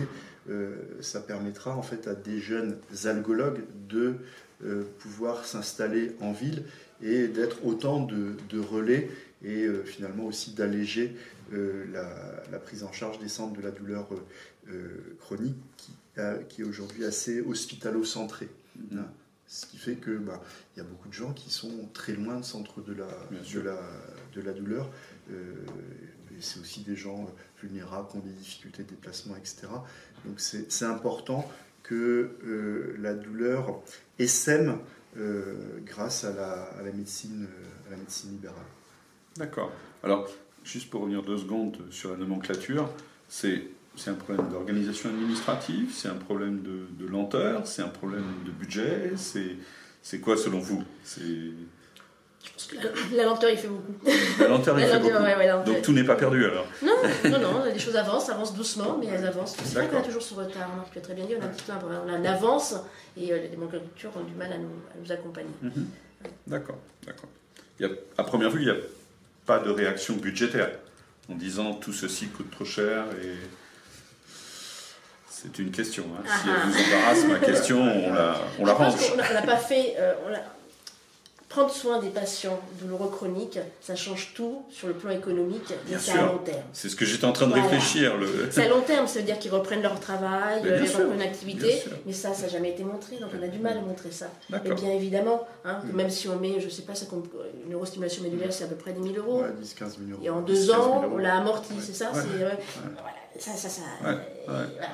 [0.50, 4.16] euh, ça permettra en fait à des jeunes algologues de
[4.64, 6.64] euh, pouvoir s'installer en ville
[7.02, 9.10] et d'être autant de, relais
[9.44, 11.16] et euh, finalement aussi d'alléger
[11.52, 14.08] la, prise en charge des centres de la douleur
[15.20, 18.48] chronique qui euh, qui est aujourd'hui assez hospitalo-centré.
[18.80, 19.00] Mm-hmm.
[19.00, 19.08] Hein.
[19.48, 20.42] Ce qui fait que bah,
[20.78, 23.08] y a beaucoup de gens qui sont très loin du centre de la,
[23.54, 23.78] de la,
[24.34, 24.90] de la douleur.
[25.30, 25.56] Euh,
[26.40, 27.30] c'est aussi des gens
[27.62, 29.68] vulnérables qui ont des difficultés de déplacement, etc.
[30.24, 31.50] Donc c'est important
[31.84, 33.82] que euh, la douleur
[34.18, 34.80] essaime
[35.86, 37.48] grâce à la, à la, médecine,
[37.88, 38.66] à la médecine libérale.
[39.38, 39.72] D'accord.
[40.04, 40.30] Alors,
[40.64, 42.90] juste pour revenir deux secondes sur la nomenclature,
[43.30, 43.64] c'est
[43.98, 49.14] c'est un problème d'organisation administrative, c'est un problème de, lenteur, c'est un problème de budget,
[50.02, 50.84] c'est quoi selon vous?
[52.46, 53.94] Je pense que la, lenteur, il fait beaucoup.
[54.40, 55.66] La lenteur, il fait beaucoup.
[55.66, 56.94] Donc tout n'est pas perdu alors Non,
[57.32, 59.56] non, non, les choses avancent, avancent doucement, mais elles avancent.
[59.64, 60.70] C'est vrai qu'on a toujours ce retard.
[60.78, 62.76] On tu as très bien dit, on a un petit peu on a une avance
[63.18, 65.50] et euh, les démocratures ont du mal à nous, à nous accompagner.
[65.62, 65.88] Mhm.
[66.48, 67.30] D'accord, d'accord.
[68.18, 68.82] à première vue, il n'y a
[69.46, 70.70] pas de réaction budgétaire
[71.32, 73.36] en disant tout ceci coûte trop cher et
[75.54, 76.06] c'est une question.
[76.18, 76.24] Hein.
[76.26, 78.94] Si elle vous embarrasse, ma question, on la, on la range.
[79.14, 79.96] On pas fait.
[80.00, 80.14] Euh,
[81.56, 86.12] prendre soin des patients douloureux chroniques, ça change tout sur le plan économique, mais c'est
[86.12, 86.64] à long terme.
[86.74, 88.18] C'est ce que j'étais en train de réfléchir.
[88.18, 88.50] Le...
[88.52, 91.82] C'est à long terme, ça veut dire qu'ils reprennent leur travail, ils reprennent une activité,
[92.06, 94.28] mais ça, ça n'a jamais été montré, donc on a du mal à montrer ça.
[94.66, 95.96] Et bien évidemment, hein, mm.
[95.96, 98.76] même si on met, je ne sais pas, ça une neurostimulation médulaire, c'est à peu
[98.76, 99.44] près 10 000 euros.
[99.44, 100.22] 10-15 000 euros.
[100.24, 102.12] Et en deux ans, on l'a amorti, c'est ça
[103.40, 103.82] ça, ça, ça.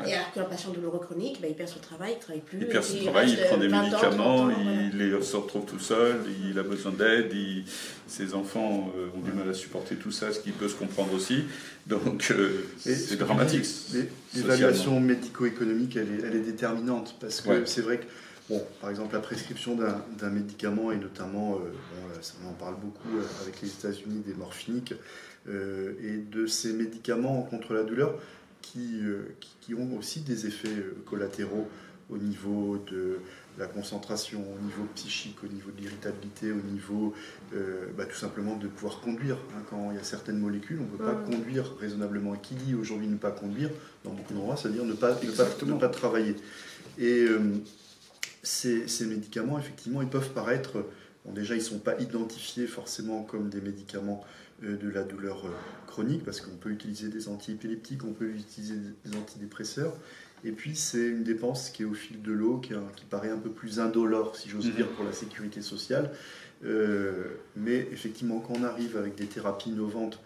[0.05, 2.59] Et alors qu'un patient douloureux chronique, bah, il perd son travail, il ne travaille plus.
[2.61, 4.90] Il perd son travail, il prend des médicaments, il
[5.21, 6.17] se retrouve tout seul,
[6.49, 7.33] il a besoin d'aide,
[8.07, 11.13] ses enfants euh, ont du mal à supporter tout ça, ce qui peut se comprendre
[11.13, 11.45] aussi.
[11.87, 13.65] Donc euh, c'est dramatique.
[14.35, 18.05] L'évaluation médico-économique, elle est, elle est, déterminante parce que c'est vrai que
[18.49, 19.77] Bon, par exemple, la prescription
[20.17, 23.07] d'un médicament, et notamment, euh, on en parle beaucoup
[23.43, 24.93] avec les États-Unis, des morphiniques,
[25.47, 28.19] et de ces médicaments contre la douleur
[28.61, 28.99] qui,
[29.61, 31.69] qui, ont aussi des effets collatéraux
[32.09, 33.19] au niveau de
[33.57, 37.13] la concentration, au niveau psychique, au niveau de l'irritabilité, au niveau
[37.97, 39.37] bah, tout simplement de pouvoir conduire.
[39.55, 39.63] Hein.
[39.69, 42.33] quand il y a certaines molécules, on ne peut pas conduire raisonnablement.
[42.35, 43.69] Qui dit aujourd'hui ne pas conduire
[44.03, 46.35] Dans beaucoup d'endroits, c'est-à-dire ne pas, ne pas, travailler.
[46.97, 47.27] Et
[48.43, 50.85] ces, ces, médicaments, effectivement, ils peuvent paraître,
[51.25, 54.23] bon, déjà, ils ne sont pas identifiés forcément comme des médicaments
[54.63, 55.49] euh, de la douleur euh,
[55.87, 59.93] chronique, parce qu'on peut utiliser des antiépileptiques, on peut utiliser des antidépresseurs.
[60.43, 62.73] Et puis, c'est une dépense qui est au fil de l'eau, qui,
[63.09, 64.75] paraît un peu plus indolore, si j'ose mhm.
[64.75, 66.11] dire, pour la sécurité sociale.
[66.63, 70.19] Euh, mais effectivement, quand on arrive avec des thérapies innovantes,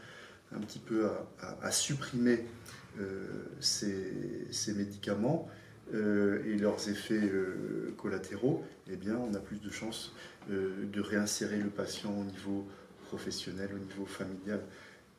[0.55, 1.07] un petit peu
[1.61, 2.45] à, supprimer
[3.59, 5.49] ces, médicaments
[5.93, 7.29] et leurs effets
[7.97, 10.13] collatéraux, eh bien, on a plus de chances
[10.49, 12.65] de réinsérer le patient au niveau
[13.05, 14.61] professionnel, au niveau familial.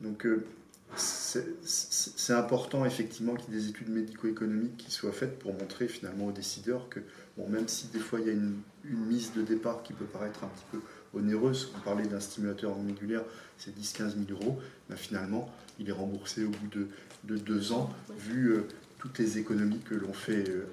[0.01, 0.45] Donc euh,
[0.95, 6.27] c'est important effectivement qu'il y ait des études médico-économiques qui soient faites pour montrer finalement
[6.27, 7.01] aux décideurs que,
[7.37, 10.45] bon, même si des fois il y a une, mise de départ qui peut paraître
[10.45, 10.79] un petit peu
[11.13, 13.23] onéreuse, on parlait d'un stimulateur médulaire,
[13.57, 16.87] c'est 10-15 000 euros, mais finalement il est remboursé au bout de,
[17.25, 18.67] de deux ans, vu euh,
[18.99, 20.67] toutes les économies que l'on fait euh,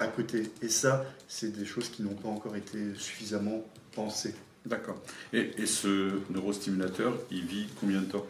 [0.00, 0.44] à côté.
[0.62, 4.34] Et ça, c'est des choses qui n'ont pas encore été suffisamment pensées.
[4.64, 5.00] D'accord.
[5.32, 8.26] Et, ce neurostimulateur, il vit combien de temps?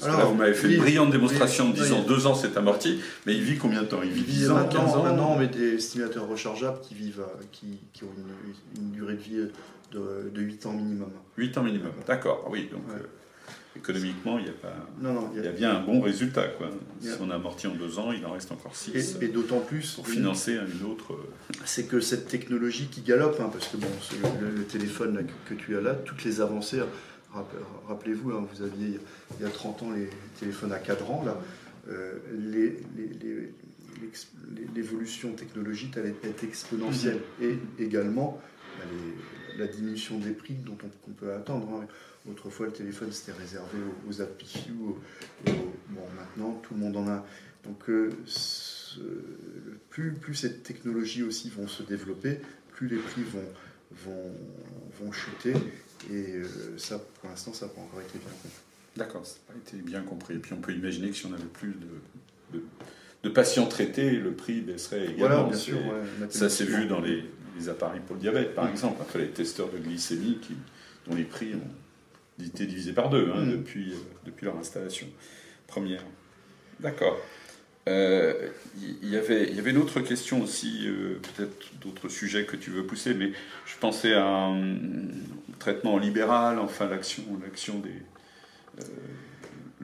[0.00, 3.00] Parce que là, vous m'avez fait une brillante démonstration en disant deux ans c'est amorti,
[3.26, 4.00] mais il vit combien de temps?
[4.02, 5.02] Il vit 10 ans, 15 ans?
[5.02, 8.12] Maintenant, on met des stimulateurs rechargeables qui, vivent, qui, qui ont
[8.76, 9.48] une, durée de vie
[9.92, 11.10] de, de, 8 ans minimum.
[11.36, 12.68] 8 ans minimum, d'accord, oui.
[12.70, 12.98] Donc, euh,
[13.76, 16.48] économiquement, il y a, pas, non, non, il y a, bien un bon résultat.
[16.48, 16.70] Quoi.
[17.00, 19.16] Si on a amorti en deux ans, il en reste encore six.
[19.20, 19.94] Et, d'autant plus.
[19.94, 21.12] Pour financer une autre.
[21.12, 23.88] Euh, c'est que cette technologie qui galope, hein, parce que bon,
[24.40, 26.80] le, téléphone que, tu as là, toutes les avancées,
[27.86, 28.98] rappelez-vous, hein, vous aviez
[29.38, 31.36] il y a 30 ans les téléphones à cadran, là.
[31.88, 32.18] Euh,
[34.74, 38.40] l'évolution technologique elle est exponentielle et également
[38.78, 38.84] bah,
[39.58, 41.68] la diminution des prix dont on, peut attendre.
[41.72, 41.86] Hein.
[42.30, 44.98] Autrefois, le téléphone, c'était réservé aux, aux
[45.44, 47.26] bon, maintenant, tout le monde en a.
[47.64, 48.10] Donc, euh,
[49.90, 52.38] plus, plus cette technologie aussi vont se développer,
[52.72, 53.48] plus les prix vont,
[54.04, 54.32] vont,
[55.00, 55.54] vont chuter.
[56.10, 58.62] Et euh, ça, pour l'instant, ça n'a pas encore été bien compris.
[58.96, 60.34] D'accord, ça n'a pas été bien compris.
[60.34, 61.74] Et puis, on peut imaginer que si on avait plus
[62.52, 62.60] de,
[63.22, 65.18] de, patients traités, le prix baisserait également.
[65.18, 65.78] Voilà, bien sûr.
[66.30, 67.24] ça s'est vu dans les,
[67.58, 69.00] les, appareils pour le diabète, par exemple.
[69.02, 70.54] Après, les testeurs de glycémie qui,
[71.06, 73.50] dont les prix ont été divisé par deux hein, mm.
[73.50, 75.06] depuis, euh, depuis leur installation
[75.66, 76.02] première.
[76.80, 77.18] D'accord.
[77.88, 78.50] Euh,
[79.02, 82.70] y avait, il y avait une autre question aussi, euh, peut-être d'autres sujets que tu
[82.70, 83.32] veux pousser, mais
[83.64, 84.76] je pensais à un
[85.58, 88.84] traitement libéral, enfin l'action, l'action des,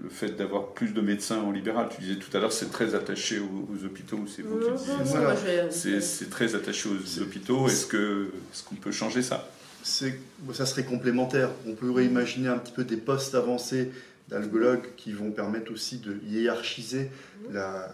[0.03, 1.89] le fait d'avoir plus de médecins en libéral.
[1.95, 6.01] Tu disais tout à l'heure, c'est très attaché aux, hôpitaux, c'est vous qui disiez ça.
[6.11, 7.67] C'est très attaché aux hôpitaux.
[7.67, 9.49] Est-ce que, est-ce qu'on peut changer ça?
[9.83, 11.51] Ça serait complémentaire.
[11.67, 13.91] On pourrait imaginer un petit peu des postes avancés
[14.29, 17.11] d'algologues qui vont permettre aussi de hiérarchiser
[17.53, 17.89] la,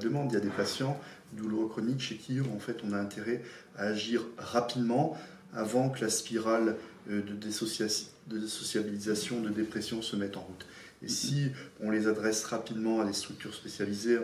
[0.00, 0.32] demande.
[0.32, 0.98] Il y a des patients
[1.32, 3.42] douloureux chroniques chez qui en fait on a intérêt
[3.78, 5.16] à agir rapidement
[5.54, 6.76] avant que la spirale
[7.10, 10.66] euh, de, de désociabilisation, de dépression se mette en route.
[11.04, 14.18] Et si on les adresse rapidement à des structures spécialisées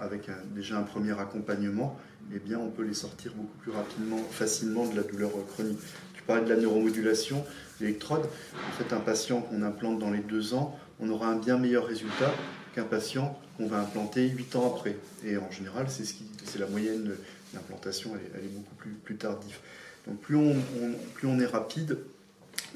[0.00, 1.96] avec déjà un premier accompagnement,
[2.34, 5.78] eh bien on peut les sortir beaucoup plus rapidement, facilement de la douleur chronique.
[6.14, 7.44] Tu parlais de la neuromodulation,
[7.80, 8.24] l'électrode.
[8.24, 11.86] En fait, un patient qu'on implante dans les deux ans, on aura un bien meilleur
[11.86, 12.32] résultat
[12.74, 14.96] qu'un patient qu'on va implanter huit ans après.
[15.24, 17.12] Et en général, c'est ce c'est la moyenne
[17.52, 19.58] d'implantation, elle, est beaucoup plus, plus tardive.
[20.06, 21.98] Donc plus on, est rapide,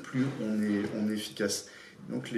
[0.02, 1.68] plus on est, efficace.
[2.08, 2.30] Donc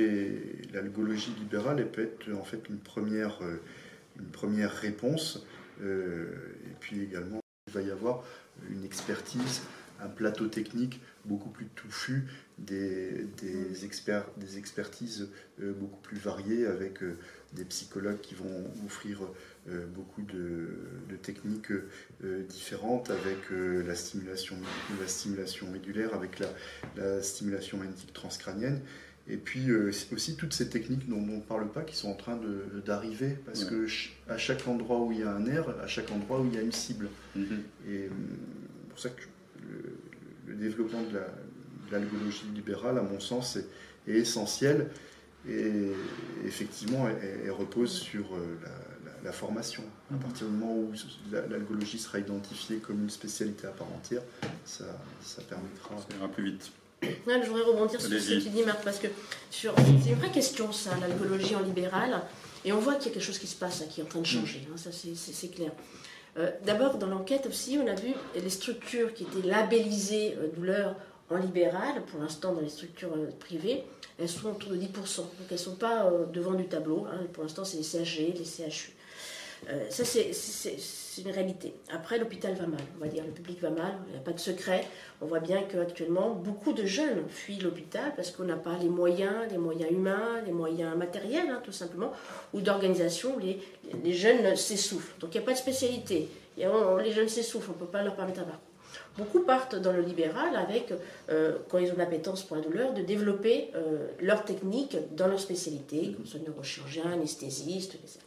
[0.72, 3.60] l'algologie libérale elle peut être en fait une première, euh,
[4.80, 5.44] réponse.
[5.82, 6.32] Euh,
[6.66, 8.24] et puis également, il va y avoir
[8.70, 9.62] une expertise,
[10.00, 12.24] un plateau technique beaucoup plus touffu,
[12.58, 13.84] des
[14.56, 15.28] expertises
[15.60, 17.00] euh, beaucoup plus variées avec
[17.52, 19.20] des psychologues qui vont offrir
[19.94, 20.68] beaucoup de,
[21.08, 21.72] de techniques
[22.48, 24.56] différentes avec la, stimulation,
[25.00, 26.48] la stimulation médulaire, avec la,
[26.96, 28.80] la stimulation magnétique transcrânienne.
[29.30, 32.14] Et puis euh, aussi toutes ces techniques dont on ne parle pas qui sont en
[32.14, 32.40] train
[32.86, 33.86] d'arriver, parce que
[34.28, 36.58] à chaque endroit où il y a un nerf, à chaque endroit où il y
[36.58, 37.08] a une cible.
[37.36, 37.42] Mm-hmm.
[37.88, 39.22] Et euh, c'est pour ça que
[40.46, 41.18] le, développement de
[41.92, 43.66] l'algologie libérale, à mon sens, est,
[44.10, 44.88] essentiel.
[45.46, 45.92] Et
[46.46, 48.56] effectivement, elle, repose sur euh,
[49.24, 49.82] la, formation.
[50.10, 50.18] À mm-hmm.
[50.18, 50.92] partir du moment où
[51.32, 54.22] l'algologie sera identifiée comme une spécialité à part entière,
[54.64, 54.84] ça,
[55.22, 55.96] ça permettra.
[55.96, 56.70] Ça ira plus vite.
[57.02, 59.08] je voudrais rebondir sur ce que tu dis, Marc, parce que
[59.50, 62.22] c'est une vraie question, ça, l'algologie en libéral.
[62.64, 64.20] Et on voit qu'il y a quelque chose qui se passe, qui est en train
[64.20, 64.66] de changer.
[64.70, 65.72] Hein, ça, c'est clair.
[66.36, 70.94] Euh, d'abord, dans l'enquête aussi, on a vu les structures qui étaient labellisées euh, douleur
[71.30, 73.84] en libéral, pour l'instant dans les structures euh, privées,
[74.18, 74.86] elles sont autour de 10%.
[75.16, 77.06] Donc elles ne sont pas devant du tableau.
[77.10, 77.26] Hein.
[77.32, 78.92] pour l'instant, c'est les CHG, les CHU.
[79.68, 81.74] Euh, ça, c'est une réalité.
[81.92, 84.32] Après, l'hôpital va mal, on va dire, le public va mal, il n'y a pas
[84.32, 84.84] de secret.
[85.20, 89.50] On voit bien qu'actuellement, beaucoup de jeunes fuient l'hôpital parce qu'on n'a pas les moyens,
[89.50, 92.12] les moyens humains, les moyens matériels, hein, tout simplement,
[92.52, 93.58] ou d'organisation, les,
[94.04, 95.18] les, jeunes s'essoufflent.
[95.18, 96.28] Donc il n'y a pas de spécialité.
[96.56, 98.60] les jeunes s'essoufflent, on ne peut pas leur permettre d'avoir.
[99.16, 100.94] Beaucoup partent dans le libéral avec,
[101.28, 105.40] euh, quand ils ont l'appétence pour la douleur, de développer euh, leur technique dans leur
[105.40, 108.20] spécialité, comme soit neurochirurgien, anesthésiste, etc.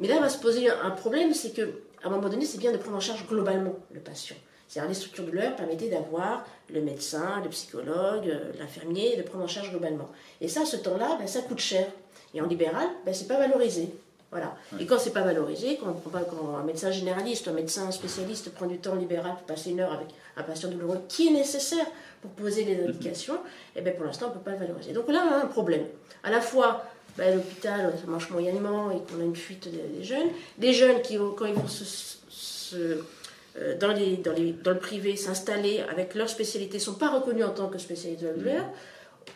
[0.00, 1.64] Mais là, va se poser un problème, c'est qu'à
[2.04, 4.36] un moment donné, c'est bien de prendre en charge globalement le patient.
[4.68, 9.44] C'est-à-dire les structures de l'heure permettaient d'avoir le médecin, le psychologue, euh, l'infirmier, de prendre
[9.44, 10.08] en charge globalement.
[10.40, 11.86] Et ça, ce temps-là, ben, ça coûte cher.
[12.32, 13.90] Et en libéral, ben, c'est pas valorisé.
[14.30, 14.56] Voilà.
[14.80, 18.78] Et quand c'est pas valorisé, quand, quand, un médecin généraliste, un médecin spécialiste prend du
[18.78, 20.06] temps libéral pour passer une heure avec
[20.38, 21.84] un patient douloureux qui est nécessaire
[22.22, 24.94] pour poser les indications, et eh bien pour l'instant on ne peut pas le valoriser.
[24.94, 25.84] Donc là on a un problème.
[26.22, 26.82] À la fois
[27.16, 30.28] ben, l'hôpital, ça marche moyennement et qu'on a une fuite des, jeunes.
[30.58, 35.16] Des jeunes qui, quand ils vont se, euh, dans, les, dans, les, dans, le privé
[35.16, 38.64] s'installer avec leur spécialité, ne sont pas reconnus en tant que spécialistes de la douleur.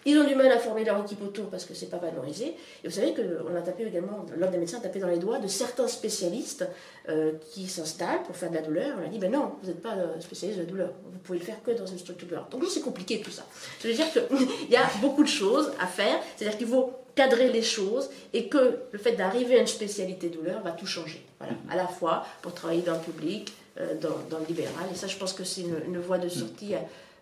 [0.05, 2.55] Ils ont du mal à former leur équipe autour parce que c'est pas valorisé.
[2.85, 5.39] Et vous savez qu'on a tapé également, l'ordre des médecins a tapé dans les doigts
[5.39, 6.65] de certains spécialistes
[7.09, 8.97] euh, qui s'installent pour faire de la douleur.
[9.01, 10.91] On a dit, ben non, vous n'êtes pas euh, spécialiste de la douleur.
[11.13, 12.49] Vous pouvez le faire que dans une structure de douleur.
[12.51, 13.45] Donc c'est compliqué tout ça.
[13.81, 16.21] Je veux dire qu'il y a beaucoup de choses à faire.
[16.37, 20.63] C'est-à-dire qu'il faut cadrer les choses et que le fait d'arriver à une spécialité douleur
[20.63, 21.25] va tout changer.
[21.39, 21.55] Voilà.
[21.55, 21.73] Mm-hmm.
[21.73, 24.87] À la fois pour travailler dans le public, euh, dans, le libéral.
[24.93, 26.75] Et ça, je pense que c'est une, voie de sortie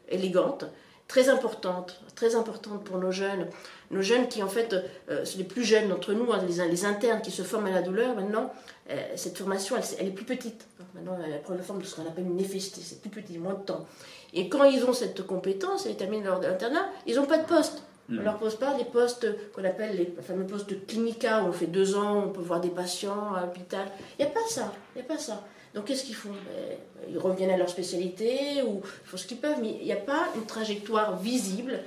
[0.09, 0.67] élégante
[1.09, 3.49] très importante, très importante pour nos jeunes.
[3.91, 4.75] Nos jeunes qui, en fait,
[5.09, 7.83] euh, sont les plus jeunes d'entre nous, hein, les, internes qui se forment à la
[7.83, 8.53] douleur, maintenant,
[8.91, 10.67] euh, cette formation, elle, est plus petite.
[10.95, 13.55] Maintenant, elle prend la forme de ce qu'on appelle une néphesté, c'est plus petit, moins
[13.55, 13.87] de temps.
[14.33, 17.83] Et quand ils ont cette compétence, ils terminent leur internat, ils n'ont pas de poste.
[18.11, 21.47] On ne leur pose pas des postes qu'on appelle les fameux postes de clinica où
[21.49, 23.87] on fait deux ans, on peut voir des patients à l'hôpital.
[24.19, 24.75] Il n'y a pas ça.
[24.95, 25.43] Il n'y a pas ça.
[25.75, 26.31] Donc qu'est-ce qu'ils font?
[26.31, 26.79] Ben,
[27.11, 29.97] Ils reviennent à leur spécialité ou ils font ce qu'ils peuvent, mais il n'y a
[29.97, 31.81] pas une trajectoire visible,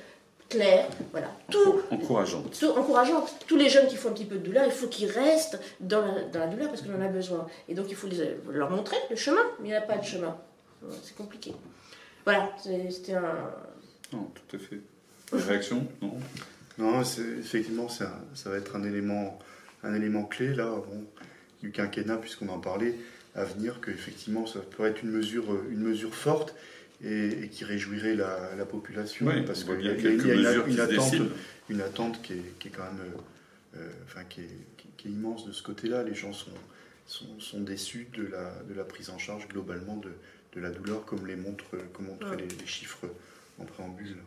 [0.50, 1.32] claire, voilà.
[1.50, 2.58] Tout, encourageante.
[2.58, 3.36] Tout, encourageante.
[3.48, 6.02] Tous les jeunes qui font un petit peu de douleur, il faut qu'ils restent dans
[6.34, 7.48] la, douleur parce qu'on en a besoin.
[7.70, 8.08] Et donc il faut
[8.52, 10.38] leur montrer le chemin, mais il n'y a pas de chemin.
[11.04, 11.54] C'est compliqué.
[12.24, 13.54] Voilà, c'était un...
[14.12, 14.80] Non, tout à fait.
[15.32, 15.88] réaction?
[16.02, 16.18] Non
[16.78, 19.40] Non, effectivement, ça, ça va être un élément,
[19.84, 21.06] un élément clé là, bon,
[21.62, 22.96] du quinquennat, puisqu'on en parlait
[23.38, 26.54] à venir, qu'effectivement ça pourrait être une mesure, une mesure forte
[27.04, 29.28] et, qui réjouirait la, population.
[29.46, 31.16] parce qu'il y a, une, attente,
[31.70, 35.12] une, attente, qui est, qui est quand même euh, euh, enfin, qui est, qui est,
[35.12, 36.04] immense de ce côté-là.
[36.04, 36.52] Les gens sont,
[37.06, 40.10] sont, déçus de la, de la prise en charge globalement de,
[40.56, 43.08] de la douleur, comme les montrent, comme montrent les, chiffres
[43.60, 44.18] en préambule.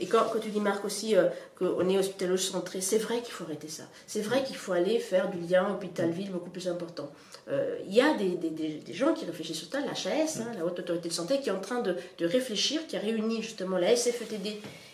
[0.00, 3.68] Et quand, tu dis, Marc, aussi euh, qu'on est hospitalo-centré, c'est vrai qu'il faut arrêter
[3.68, 3.84] ça.
[4.06, 7.10] C'est vrai qu'il faut aller faire du lien hôpital-ville beaucoup plus important.
[7.48, 10.78] Euh, il y a des, des, gens qui réfléchissent sur ça, l'HAS, hein, la Haute
[10.78, 13.94] Autorité de Santé, qui est en train de, de, réfléchir, qui a réuni justement la
[13.94, 14.46] SFETD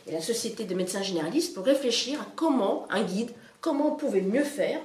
[0.08, 4.22] et la Société de médecins généralistes pour réfléchir à comment, un guide, comment on pouvait
[4.22, 4.80] mieux faire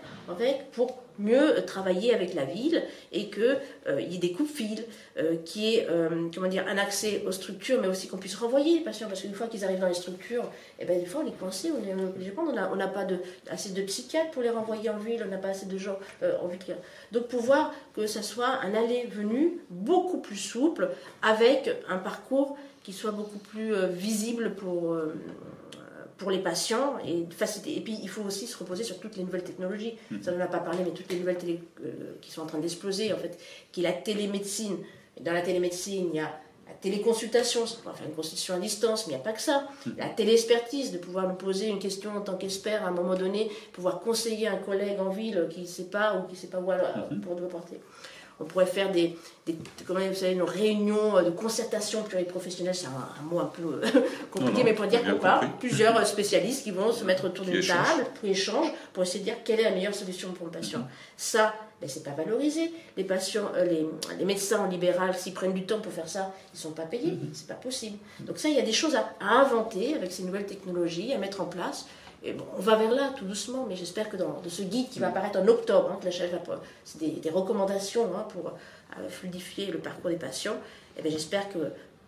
[0.74, 4.84] pour mieux travailler avec la ville et qu'il euh, y ait des coupes fils,
[5.18, 8.36] euh, qu'il y ait euh, comment dire, un accès aux structures, mais aussi qu'on puisse
[8.36, 11.06] renvoyer les patients, parce qu'une fois qu'ils arrivent dans les structures, et eh ben, des
[11.06, 13.08] fois on est coincé, on est, on n'a pas
[13.50, 16.48] assez de psychiatres pour les renvoyer en ville, on n'a pas assez de gens en
[16.48, 16.78] ville.
[17.12, 20.90] Donc pouvoir que ce soit un aller-venu beaucoup plus souple,
[21.22, 24.96] avec un parcours qui soit beaucoup plus visible pour
[26.18, 27.78] pour les patients et faciliter.
[27.78, 29.98] Et puis, il faut aussi se reposer sur toutes les nouvelles technologies.
[30.12, 30.22] Hmm.
[30.22, 32.46] Ça, on n'en a pas parlé, mais toutes les nouvelles télé, euh, qui sont en
[32.46, 33.38] train d'exploser, en fait,
[33.72, 34.78] qui est la télémédecine.
[35.22, 39.06] dans la télémédecine, il y a la téléconsultation, c'est pouvoir faire une consultation à distance,
[39.06, 39.68] mais il n'y a pas que ça.
[39.86, 39.92] Hmm.
[39.98, 43.52] La téléexpertise, de pouvoir me poser une question en tant qu'expert à un moment donné,
[43.74, 46.60] pouvoir conseiller un collègue en ville qui ne sait pas ou qui ne sait pas
[46.60, 47.22] où alors, hmm.
[47.22, 47.80] pour porter
[48.40, 49.16] on pourrait faire des,
[49.86, 54.64] comment vous savez, une réunion de concertation pluriprofessionnelle, c'est un, mot un peu euh, compliqué,
[54.64, 58.68] mais pour dire va plusieurs spécialistes qui vont se mettre autour d'une table, pour échange,
[58.94, 60.80] pour essayer de dire quelle est la meilleure solution pour le patient.
[60.80, 61.16] Mm-hmm.
[61.18, 62.74] Ça, ben, c'est pas valorisé.
[62.98, 63.86] Les patients, euh,
[64.18, 67.12] les, médecins en libéral, s'ils prennent du temps pour faire ça, ils sont pas payés.
[67.12, 67.34] Mm-hmm.
[67.34, 67.98] C'est pas possible.
[68.22, 71.40] Donc ça, il y a des choses à inventer avec ces nouvelles technologies, à mettre
[71.42, 71.86] en place
[72.58, 75.40] on va vers là tout doucement, mais j'espère que dans ce guide qui va apparaître
[75.40, 76.10] en octobre, hein,
[76.84, 80.56] c'est des, recommandations hein, pour euh, fluidifier le parcours des patients,
[80.98, 81.60] et eh j'espère que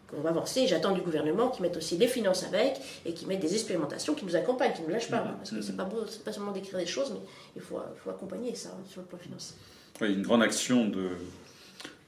[0.09, 0.67] qu'on va avancer.
[0.67, 4.25] J'attends du gouvernement qui mette aussi des finances avec et qui mette des expérimentations, qui
[4.25, 5.17] nous accompagnent, qui ne nous lâchent pas.
[5.17, 7.19] Hein, parce que c'est pas beau, c'est pas seulement d'écrire des choses, mais
[7.55, 7.77] il faut,
[8.09, 9.55] accompagner ça sur le plan financier.
[9.99, 11.09] Oui, une grande action de,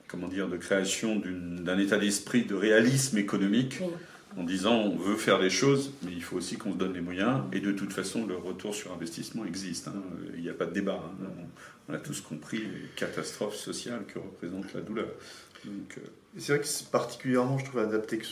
[0.08, 3.82] comment dire, de création d'un état d'esprit de réalisme économique
[4.38, 7.02] en disant on veut faire des choses, mais il faut aussi qu'on se donne les
[7.02, 7.42] moyens.
[7.52, 9.88] Et de toute façon, le retour sur investissement existe.
[9.88, 10.02] Hein.
[10.36, 11.04] Il n'y a pas de débat.
[11.22, 11.26] Hein.
[11.88, 15.08] On, a tous compris les catastrophes sociales que représente la douleur.
[15.66, 15.70] Euh,
[16.38, 18.26] c'est vrai que c'est particulièrement, je trouve, adapté que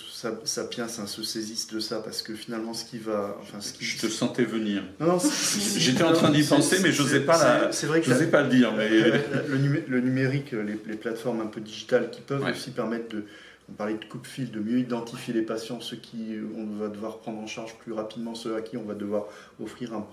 [0.46, 3.36] Sapiens hein, se saisisse de ça, parce que finalement, ce qui va.
[3.42, 3.84] Enfin, ce qui...
[3.84, 4.84] Je te sentais venir.
[5.78, 7.38] J'étais en train d'y penser, mais je n'osais pas,
[8.32, 8.74] pas le dire.
[8.78, 8.88] Mais...
[8.88, 13.26] Le, numérique, les, plateformes un peu digitales qui peuvent aussi permettre de
[13.70, 17.40] on parlait de coupe-fil, de mieux identifier les patients, ceux qui on va devoir prendre
[17.40, 19.26] en charge plus rapidement, ceux à qui on va devoir
[19.62, 20.06] offrir un,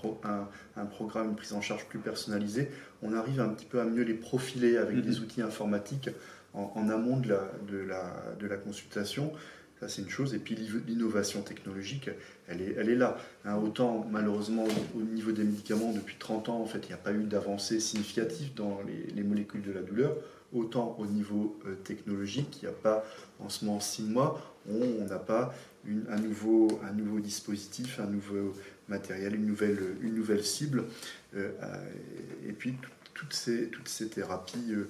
[0.77, 2.71] un, programme, une prise en charge plus personnalisée.
[3.03, 5.23] On arrive un petit peu à mieux les profiler avec des mhm.
[5.23, 6.11] outils informatiques
[6.53, 9.33] en, amont de la, de, la, de la consultation.
[9.81, 10.35] Ça, c'est une chose.
[10.35, 12.11] Et puis l'innovation technologique,
[12.49, 13.19] elle est, elle est là.
[13.45, 14.65] Hein, autant, malheureusement,
[14.97, 17.81] au, niveau des médicaments, depuis 30 ans, en fait, il n'y a pas eu d'avancée
[17.81, 20.17] significative dans les, les molécules de la douleur
[20.55, 23.05] autant au niveau euh, technologique, il n'y a pas
[23.41, 25.55] en ce moment six mois, on n'a pas
[26.09, 28.55] un, nouveau, un nouveau dispositif, un nouveau
[28.89, 30.85] matériel, une nouvelle, une nouvelle cible.
[31.35, 31.51] Euh,
[32.49, 32.77] et puis
[33.13, 34.87] toutes ces, toutes ces thérapies, euh,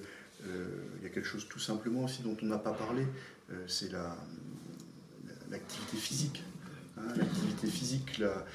[0.99, 3.05] il y a quelque chose tout simplement aussi dont on n'a pas parlé,
[3.67, 4.15] c'est la,
[5.49, 6.43] l'activité physique.
[6.97, 8.45] Hein, l'activité physique là,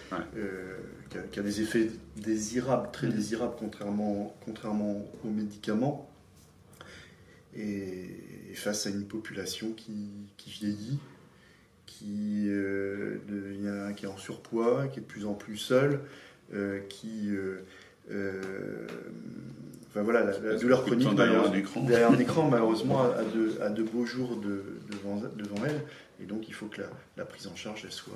[1.31, 3.13] qui, a, des effets désirables, très mmh.
[3.13, 6.10] désirables, contrairement, contrairement aux médicaments
[7.57, 8.07] et,
[8.55, 10.11] face à une population qui,
[10.47, 10.99] vieillit,
[11.87, 16.01] qui, euh, devient, qui est en surpoids, qui est de plus en plus seule,
[16.55, 17.31] euh, qui...
[17.31, 18.87] Euh,
[19.89, 23.71] enfin voilà, la, douleur chronique derrière un écran, derrière un écran malheureusement a de, a
[23.71, 25.85] de beaux jours devant, devant, elle,
[26.21, 26.83] et donc il faut que
[27.17, 28.13] la, prise en charge elle soit,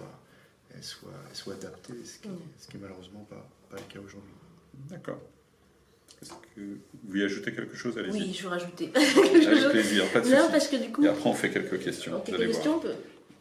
[0.74, 2.28] elle soit, elle soit adaptée, ce qui,
[2.76, 4.32] n'est malheureusement pas, pas le cas aujourd'hui.
[4.90, 5.20] D'accord.
[6.22, 7.98] Est-ce que vous voulez ajouter quelque chose?
[7.98, 8.12] Allez-y.
[8.12, 11.04] Oui, je veux rajouter Avec plaisir, pas de Non, parce que du coup...
[11.04, 12.20] Et après, on fait quelques questions.
[12.20, 12.94] quelques questions, peut...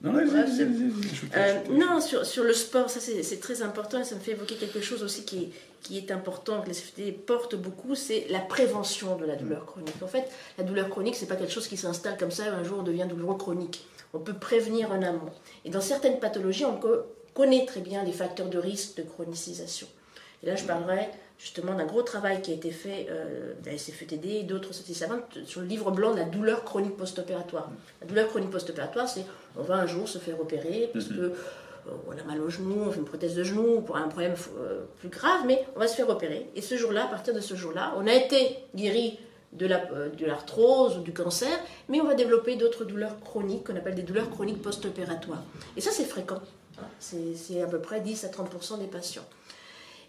[0.04, 4.32] Non, euh, non sur, sur, le sport, ça c'est très important et ça me fait
[4.32, 5.50] évoquer quelque chose aussi qui est,
[5.82, 9.96] qui est important, que les CFD portent beaucoup, c'est la prévention de la douleur chronique.
[10.02, 12.66] En fait, la douleur chronique, c'est pas quelque chose qui s'installe comme ça et un
[12.66, 13.86] jour on devient douloureux chronique.
[14.14, 15.32] On peut prévenir en amont.
[15.64, 16.82] Et dans certaines pathologies, on
[17.34, 19.88] connaît très bien les facteurs de risque de chronicisation.
[20.44, 21.08] Et là, je parlerai
[21.44, 24.94] justement d'un gros travail qui a été fait euh, de la SFETD et d'autres sociétés
[24.94, 27.70] savantes sur le livre blanc de la douleur chronique post-opératoire.
[28.00, 29.26] La douleur chronique post-opératoire, c'est
[29.58, 31.18] on va un jour se faire opérer parce mhm.
[31.18, 34.08] que euh, on a mal au genou, on fait une prothèse de genou pour un
[34.08, 36.50] problème euh, plus grave, mais on va se faire opérer.
[36.56, 39.20] Et ce jour-là, à partir de ce jour-là, on a été guéri
[39.52, 39.68] de
[40.26, 44.30] l'arthrose ou du cancer, mais on va développer d'autres douleurs chroniques qu'on appelle des douleurs
[44.30, 45.44] chroniques post-opératoires.
[45.76, 46.40] Et ça, c'est fréquent.
[47.00, 49.26] C'est à peu près 10 à 30% des patients.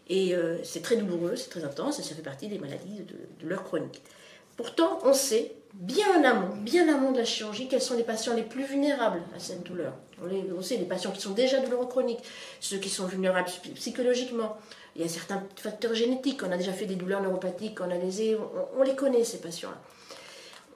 [0.08, 3.14] Et euh, c'est très douloureux, c'est très intense, et ça fait partie des maladies de,
[3.40, 4.02] douleur chronique.
[4.56, 8.04] Pourtant, on sait bien en amont, bien en amont de la chirurgie, quels sont les
[8.04, 9.94] patients les plus vulnérables à cette douleur.
[10.22, 12.22] On, sait les patients qui sont déjà douloureux chroniques,
[12.60, 14.56] ceux qui sont vulnérables psychologiquement.
[14.94, 16.42] Il y a certains facteurs génétiques.
[16.46, 18.36] On a déjà fait des douleurs neuropathiques, on a les,
[18.78, 19.80] on, les connaît ces patients-là.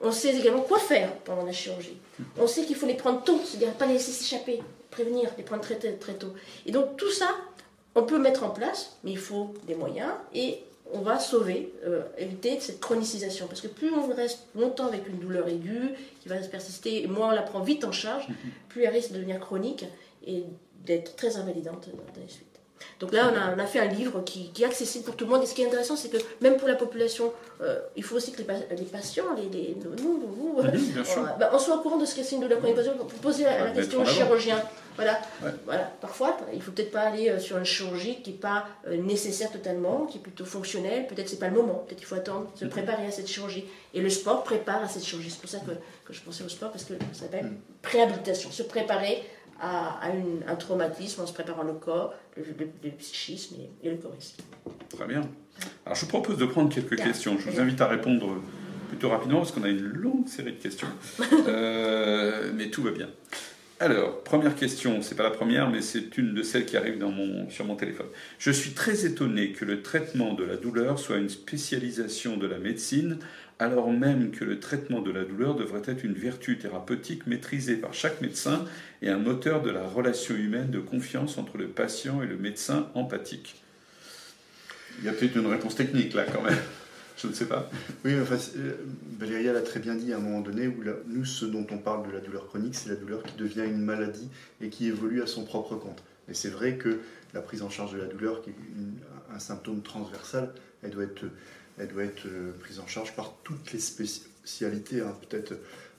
[0.01, 1.97] On sait également quoi faire pendant la chirurgie.
[2.37, 4.61] On sait qu'il faut les prendre tôt, c'est-à-dire pas les laisser s'échapper,
[4.91, 6.33] prévenir, les prendre très, très tôt.
[6.65, 7.29] Et donc tout ça,
[7.95, 12.01] on peut mettre en place, mais il faut des moyens et on va sauver, euh,
[12.17, 13.47] éviter cette chronicisation.
[13.47, 17.29] Parce que plus on reste longtemps avec une douleur aiguë, qui va persister, et moins
[17.29, 18.27] on la prend vite en charge,
[18.69, 19.85] plus elle risque de devenir chronique
[20.25, 20.43] et
[20.85, 22.45] d'être très invalidante dans les suites.
[22.99, 25.43] Donc là, on a, fait un livre qui, est accessible pour tout le monde.
[25.43, 27.31] Et ce qui est intéressant, c'est que même pour la population,
[27.61, 28.43] euh, il faut aussi que les,
[28.85, 30.71] patients, les, nous, nous, euh,
[31.39, 32.77] bah, on soit au courant de ce qu'est une douleur chronique.
[32.97, 34.61] Pour poser la, question au chirurgien.
[34.99, 35.21] Voilà.
[35.65, 35.83] voilà.
[36.01, 39.51] Parfois, il ne faut peut-être pas aller euh, sur une chirurgie qui n'est pas nécessaire
[39.51, 41.07] totalement, qui est plutôt fonctionnelle.
[41.07, 41.85] Peut-être c'est pas le moment.
[41.85, 42.69] Peut-être qu'il faut attendre, se mm-hmm.
[42.69, 43.65] préparer à cette chirurgie.
[43.93, 45.29] Et le sport prépare à cette chirurgie.
[45.29, 45.71] C'est pour ça que,
[46.05, 47.57] que, je pensais au sport, parce que ça s'appelle mm.
[47.81, 48.51] préhabilitation.
[48.51, 49.23] Se préparer
[49.61, 49.99] à,
[50.47, 54.37] un traumatisme en se préparant le corps, le, psychisme et, le chorisme.
[54.89, 55.21] Très bien.
[55.85, 57.37] Alors je vous propose de prendre quelques questions.
[57.37, 58.41] Je vous invite à répondre
[58.87, 60.87] plutôt rapidement parce qu'on a une longue série de questions.
[61.47, 63.09] Euh, mais tout va bien.
[63.81, 67.11] Alors, première question, c'est pas la première, mais c'est une de celles qui arrive dans
[67.11, 68.07] mon, sur mon téléphone.
[68.37, 72.57] Je suis très étonné que le traitement de la douleur soit une spécialisation de la
[72.57, 73.19] médecine
[73.59, 77.93] alors même que le traitement de la douleur devrait être une vertu thérapeutique maîtrisée par
[77.93, 78.65] chaque médecin
[79.01, 82.89] et un moteur de la relation humaine de confiance entre le patient et le médecin
[82.95, 83.61] empathique.
[84.99, 86.57] Il y a peut-être une réponse technique là quand même.
[87.21, 87.69] Je ne sais pas.
[88.05, 88.73] Oui, enfin, euh,
[89.17, 92.07] Valérie l'a très bien dit à un moment donné, où nous, ce dont on parle
[92.07, 94.29] de la douleur chronique, c'est la douleur qui devient une maladie
[94.61, 96.01] et qui évolue à son propre compte.
[96.29, 96.99] Et c'est vrai que
[97.33, 98.55] la prise en charge de la douleur, qui est
[99.33, 101.25] un symptôme transversal, elle doit être
[101.79, 105.53] elle doit être euh, prise en charge par toutes les spécialités, hein, peut-être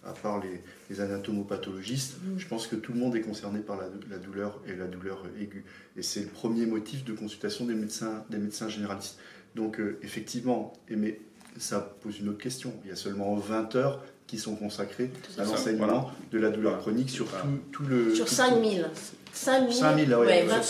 [0.05, 2.17] à part les, anatomopathologistes.
[2.23, 2.39] Mm.
[2.39, 5.65] Je pense que tout le monde est concerné par la, douleur et la douleur aiguë.
[5.97, 9.19] Et c'est le premier motif de consultation des médecins, des médecins généralistes.
[9.55, 11.21] Donc euh, effectivement, mais
[11.59, 12.73] ça pose une autre question.
[12.85, 17.11] Il y a seulement 20 heures qui sont consacrées à l'enseignement de la douleur chronique
[17.11, 17.27] sur
[17.73, 18.15] tout, le...
[18.15, 18.89] Sur 5000.
[19.33, 20.63] 5000, 5000, ouais, 20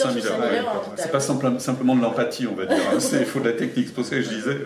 [0.97, 2.79] C'est pas simplement de l'empathie, on va dire.
[3.13, 3.89] Il faut de la technique.
[3.89, 4.59] C'est pour ça que je disais.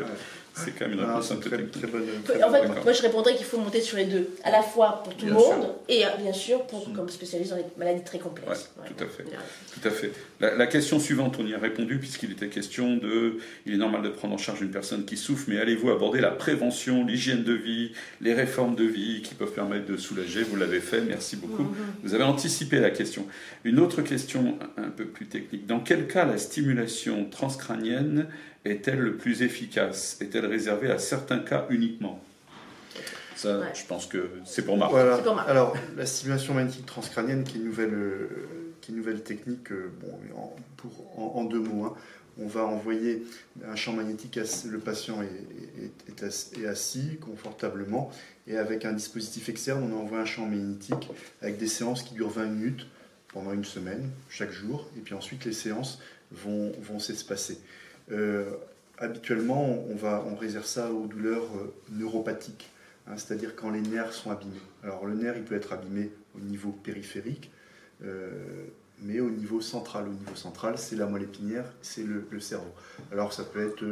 [0.55, 2.05] C'est quand même une réponse un peu très, très bonne.
[2.45, 5.15] En fait, moi je répondrais qu'il faut monter sur les deux, à la fois pour
[5.17, 8.71] tout le monde et euh, bien sûr pour, comme spécialiste dans les maladies très complexes.
[8.87, 9.25] Tout à fait.
[9.25, 10.13] Tout à fait.
[10.41, 14.11] La, question suivante, on y a répondu puisqu'il était question de, il est normal de
[14.11, 17.93] prendre en charge une personne qui souffre, mais allez-vous aborder la prévention, l'hygiène de vie,
[18.21, 20.45] les réformes de vie qui peuvent permettre de soulager?
[20.45, 21.65] Vous l'avez fait, merci beaucoup.
[21.65, 22.03] Mm-hmm.
[22.05, 23.27] Vous avez anticipé la question.
[23.65, 25.67] Une autre question un peu plus technique.
[25.67, 28.29] Dans quel cas la stimulation transcrânienne
[28.65, 30.19] est-elle le plus efficace?
[30.21, 32.23] Est-elle réservée à certains cas uniquement?
[33.37, 34.91] Ça, je pense que c'est pour Marc.
[34.93, 35.19] Voilà.
[35.47, 38.29] Alors, la stimulation magnétique transcrânienne, qui est une nouvelle, euh,
[38.81, 41.85] qui est nouvelle technique, euh, bon, en, pour, en, deux mots.
[41.85, 41.95] Hein.
[42.39, 43.25] On va envoyer
[43.69, 44.39] un champ magnétique,
[44.69, 48.11] le patient est, est, assis confortablement,
[48.49, 51.11] et avec un dispositif externe, on envoie un champ magnétique
[51.43, 52.87] avec des séances qui durent 20 minutes
[53.29, 56.01] pendant une semaine, chaque jour, et puis ensuite les séances
[56.33, 57.59] vont, vont s'espacer.
[58.13, 58.57] Euh,
[58.99, 62.71] habituellement, on, réserve ça aux douleurs euh, neuropathiques,
[63.07, 64.53] hein, c'est-à-dire quand les nerfs sont abîmés.
[64.83, 67.51] Alors le nerf, il peut être abîmé au niveau périphérique,
[68.03, 68.67] euh,
[69.01, 70.09] mais au niveau central.
[70.09, 72.73] Au niveau central, c'est la moelle épinière, c'est le, cerveau.
[73.11, 73.85] Alors ça peut être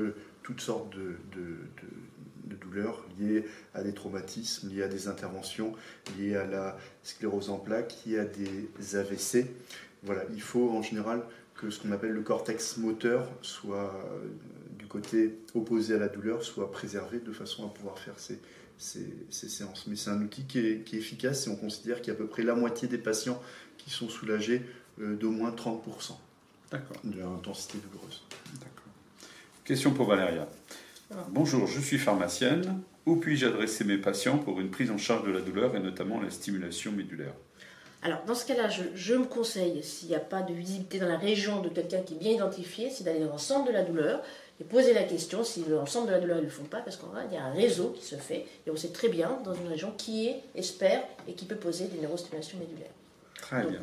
[0.43, 3.45] toutes sortes de, de, douleurs liées
[3.75, 5.73] à des traumatismes, liées à des interventions,
[6.19, 9.47] liées à la sclérose en plaques, liées à des AVC.
[10.05, 11.23] Voilà, il faut en général
[11.63, 14.27] que ce qu'on appelle le cortex moteur soit euh,
[14.77, 18.41] du côté opposé à la douleur, soit préservé de façon à pouvoir faire ces,
[18.79, 19.87] ces, séances.
[19.87, 22.15] Mais c'est un outil qui est, qui est, efficace et on considère qu'il y a
[22.15, 23.41] à peu près la moitié des patients
[23.79, 24.63] qui sont soulagés
[25.01, 26.15] euh, d'au moins 30%
[27.05, 28.25] de l'intensité douloureuse.
[29.65, 30.49] Question pour Valéria.
[31.31, 32.83] Bonjour, je suis pharmacienne.
[33.07, 36.21] Où puis-je adresser mes patients pour une prise en charge de la douleur et notamment
[36.21, 37.35] la stimulation médulaire?
[38.05, 41.17] Alors, dans ce cas-là, je, me conseille, s'il n'y a pas de visibilité dans la
[41.17, 44.23] région de quelqu'un qui est bien identifié, c'est d'aller dans le centre de la douleur
[44.61, 46.97] et poser la question si le centre de la douleur ne le font pas, parce
[46.97, 49.69] qu'il y a un réseau qui se fait et on sait très bien dans une
[49.69, 52.91] région qui est expert et qui peut poser des neurostimulations médulaires.
[53.37, 53.83] Très bien.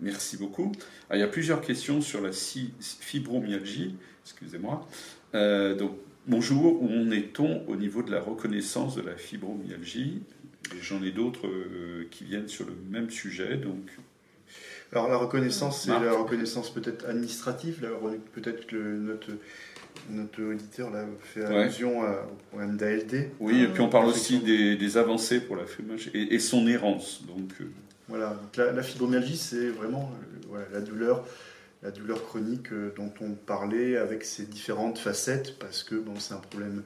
[0.00, 0.72] Merci beaucoup.
[1.12, 3.94] il y a plusieurs questions sur la fibromyalgie.
[4.24, 4.88] Excusez-moi.
[5.36, 5.92] Euh, donc,
[6.26, 6.82] bonjour.
[6.82, 10.22] Où en est-on au niveau de la reconnaissance de la fibromyalgie?
[10.82, 13.56] J'en ai d'autres euh, qui viennent sur le même sujet.
[13.56, 13.90] Donc,
[14.92, 17.86] alors la reconnaissance, c'est la reconnaissance peut-être administrative.
[18.34, 19.30] Peut-être que notre
[20.08, 23.30] notre auditeur là, fait allusion au problème d'ALD.
[23.38, 27.22] Oui, et puis on parle aussi des, avancées pour la fumage et, son errance.
[27.26, 27.64] Donc, euh.
[28.08, 30.10] Voilà, la, fibromyalgie, c'est vraiment
[30.52, 31.26] euh, la douleur
[31.82, 36.34] la douleur chronique euh, dont on parlait avec ses différentes facettes, parce que bon, c'est
[36.34, 36.82] un problème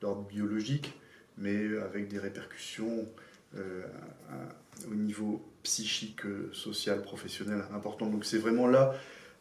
[0.00, 0.94] d'ordre biologique,
[1.42, 3.06] mais avec des répercussions
[3.54, 6.22] au niveau psychique,
[6.52, 8.06] social, professionnel important.
[8.06, 8.94] Donc c'est vraiment là,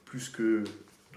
[0.04, 0.66] plus que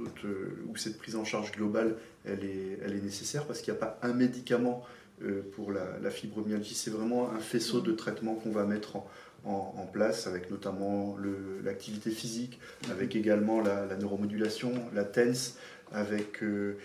[0.00, 3.98] euh, où cette prise en charge globale, elle est, nécessaire parce qu'il n'y a pas
[4.02, 4.84] un médicament
[5.22, 8.96] euh, pour la, fibromyalgie, c'est vraiment un faisceau de traitement qu'on va mettre
[9.44, 11.16] en, place, avec notamment
[11.62, 12.58] l'activité physique,
[12.90, 15.56] avec également la, neuromodulation, la TENS,
[15.92, 16.78] avec euh,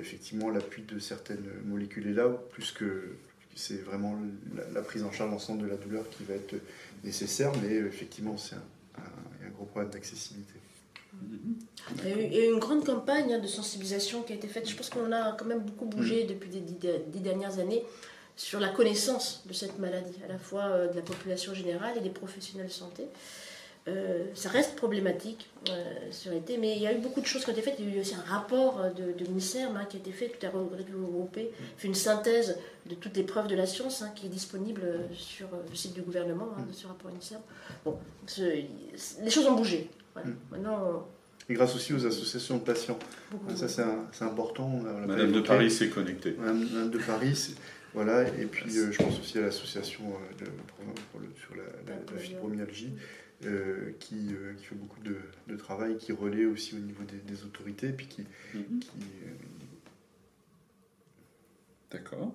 [0.00, 2.06] effectivement l'appui de certaines molécules.
[2.06, 3.16] Et là, plus que
[3.54, 4.16] c'est vraiment
[4.72, 6.54] la, prise en charge ensemble de la douleur qui va être
[7.02, 10.54] nécessaire, mais effectivement, c'est un, un, gros problème d'accessibilité.
[12.04, 14.68] Il y a eu une grande campagne hein, de sensibilisation qui a été faite.
[14.68, 16.26] Je pense qu'on a quand même beaucoup bougé mm.
[16.28, 17.82] depuis les dix dernières années
[18.36, 22.00] sur la connaissance de cette maladie, à la fois euh, de la population générale et
[22.00, 23.04] des professionnels de santé.
[23.88, 25.72] Euh, ça reste problématique euh,
[26.10, 27.76] sur l'été, mais il y a eu beaucoup de choses qui ont été faites.
[27.78, 30.28] Il y a eu aussi un rapport de, de ministère hein, qui a été fait,
[30.28, 34.26] tout à regroupé, fait une synthèse de toutes les preuves de la science hein, qui
[34.26, 34.82] est disponible
[35.12, 37.40] sur le site du gouvernement, hein, ce rapport ministère.
[37.84, 37.96] Bon,
[38.38, 39.88] les choses ont bougé.
[40.16, 40.56] Mm.
[41.50, 42.98] Et grâce aussi aux associations de patients.
[43.54, 44.68] Ça, c'est important.
[45.06, 46.36] Madame de Paris s'est connectée.
[46.38, 47.54] Madame de Paris,
[47.94, 48.22] voilà.
[48.22, 50.04] Et puis, euh, je pense aussi à l'association
[50.40, 50.44] euh,
[51.36, 52.92] sur la, fibromyalgie.
[53.44, 58.22] Euh, qui, fait beaucoup de, travail, qui relaie aussi au niveau des, autorités, puis qui...
[58.54, 58.82] Mm-hmm.
[61.90, 62.34] D'accord.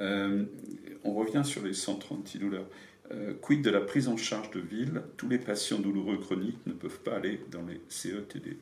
[0.00, 2.66] on revient sur les centres antidouleurs.
[3.12, 5.02] Euh, quid de la prise en charge de ville?
[5.16, 8.56] Tous les patients douloureux chroniques ne peuvent pas aller dans les CETD.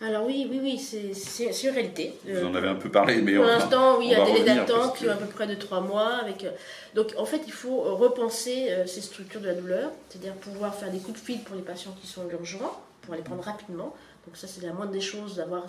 [0.00, 2.14] Alors oui, oui, oui, c'est une réalité.
[2.26, 4.44] Vous en avez un peu parlé, mais pour l'instant, oui, il y a un délai
[4.44, 6.14] d'attente qui est à peu près de trois mois.
[6.16, 6.50] Avec, euh,
[6.94, 10.90] donc en fait, il faut repenser euh, ces structures de la douleur, c'est-à-dire pouvoir faire
[10.90, 13.94] des coups de fil pour les patients qui sont urgents, pour les prendre rapidement.
[14.26, 15.66] Donc ça, c'est la moindre des choses d'avoir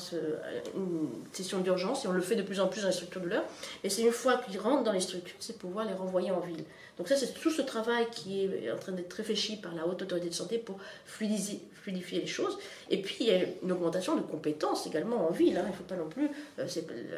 [0.76, 3.26] une session d'urgence, et on le fait de plus en plus dans les structures de
[3.26, 3.44] douleur.
[3.84, 6.64] Et c'est une fois qu'ils rentrent dans les structures, c'est pouvoir les renvoyer en ville.
[6.98, 10.02] Donc ça, c'est tout ce travail qui est en train d'être réfléchi par la Haute
[10.02, 10.78] Autorité de Santé pour
[11.86, 12.58] fluidifier les choses.
[12.90, 15.58] Et puis, il y a une augmentation de compétences également en ville.
[15.58, 15.66] Hein.
[15.70, 16.30] Il faut pas non plus...
[16.60, 16.66] Euh,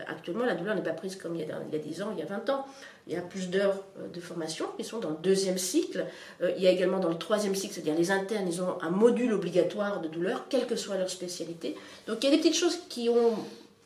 [0.08, 2.10] actuellement, la douleur n'est pas prise comme il y, a, il y a 10 ans,
[2.14, 2.66] il y a 20 ans.
[3.08, 6.06] Il y a plus d'heures euh, de formation qui sont dans le deuxième cycle.
[6.42, 8.90] Euh, il y a également dans le troisième cycle, c'est-à-dire les internes, ils ont un
[8.90, 11.76] module obligatoire de douleur, quelle que soit leur spécialité.
[12.08, 13.36] Donc il y a des petites choses qui ont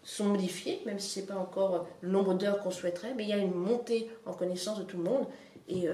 [0.04, 3.30] sont modifiées, même si ce n'est pas encore le nombre d'heures qu'on souhaiterait, mais il
[3.30, 5.28] y a une montée en connaissance de tout le monde.
[5.70, 5.88] Et,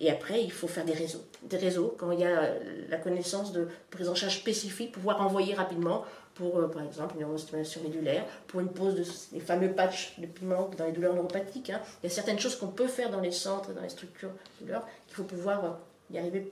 [0.00, 1.22] et après, il faut faire des réseaux.
[1.42, 2.54] Des réseaux, quand il y a
[2.88, 7.20] la connaissance de prise en charge spécifique, pouvoir envoyer rapidement pour, euh, par exemple, une
[7.20, 11.68] neurostimulation médulaire, pour une pose de les fameux patchs de piment dans les douleurs neuropathiques.
[11.68, 11.80] Hein.
[12.02, 14.64] Il y a certaines choses qu'on peut faire dans les centres, dans les structures de
[14.64, 16.50] douleurs, qu'il faut pouvoir euh, y arriver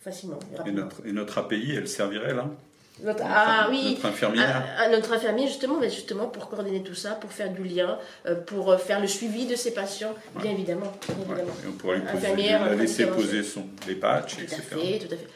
[0.00, 0.38] facilement.
[0.64, 2.48] Et, notre, et notre API, elle servirait là?
[3.02, 4.64] Notre, ah oui, notre infirmière.
[4.78, 8.36] À, notre infirmière, justement, mais justement, pour coordonner tout ça, pour faire du lien, euh,
[8.36, 10.92] pour euh, faire le suivi de ces patients, bien évidemment.
[11.08, 11.12] Et
[11.68, 14.58] on pourrait lui poser, la laisser poser son, les patchs, tout etc.
[14.58, 15.26] À fait, tout à fait.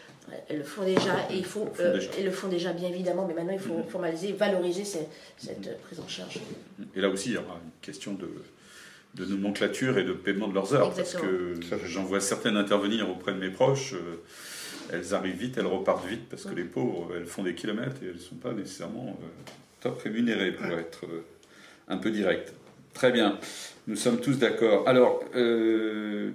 [0.49, 3.35] Elles le font déjà et il faut, euh, elles le font déjà bien évidemment, mais
[3.35, 3.91] maintenant il faut mm-hmm.
[3.91, 6.39] formaliser, valoriser cette, cette prise en charge.
[6.95, 8.29] Et là aussi, il y aura une question de,
[9.15, 11.55] de nomenclature et de paiement de leurs heures, parce que
[11.87, 13.95] j'en vois certaines intervenir auprès de mes proches
[14.93, 18.07] elles arrivent vite, elles repartent vite parce que les pauvres, elles font des kilomètres et
[18.07, 19.27] elles ne sont pas nécessairement euh,
[19.81, 21.25] top rémunérées pour être euh,
[21.89, 22.53] un peu direct.
[22.95, 23.39] Très bien,
[23.87, 24.89] nous sommes tous d'accord.
[24.89, 26.31] Alors, euh,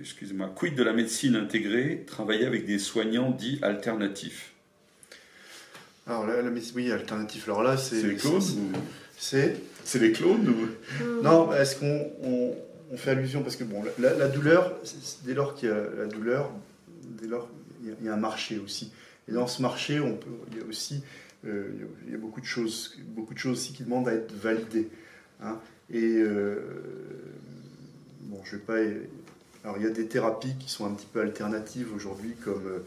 [0.00, 4.52] excusez-moi, quid de la médecine intégrée, travailler avec des soignants dits alternatifs?
[6.06, 7.44] Alors là, la médecine, oui, alternatif.
[7.44, 8.02] Alors là, c'est.
[8.02, 8.42] les clones
[9.16, 9.56] C'est.
[9.84, 11.22] C'est les clones ou...
[11.22, 14.78] Non, est-ce qu'on on, fait allusion Parce que bon, la, la douleur,
[15.24, 16.52] dès lors qu'il y a la douleur,
[17.20, 17.48] dès lors,
[17.82, 18.92] il y, a un marché aussi.
[19.28, 20.00] Et dans ce marché,
[20.50, 21.02] il y a aussi
[21.44, 21.70] euh,
[22.08, 24.88] y a beaucoup de choses, beaucoup de choses aussi qui demandent à être validées.
[25.42, 25.58] Hein.
[25.90, 26.60] Et euh,
[28.22, 28.76] bon, je vais pas.
[29.64, 32.82] Alors, il y a des thérapies qui sont un petit peu alternatives aujourd'hui, comme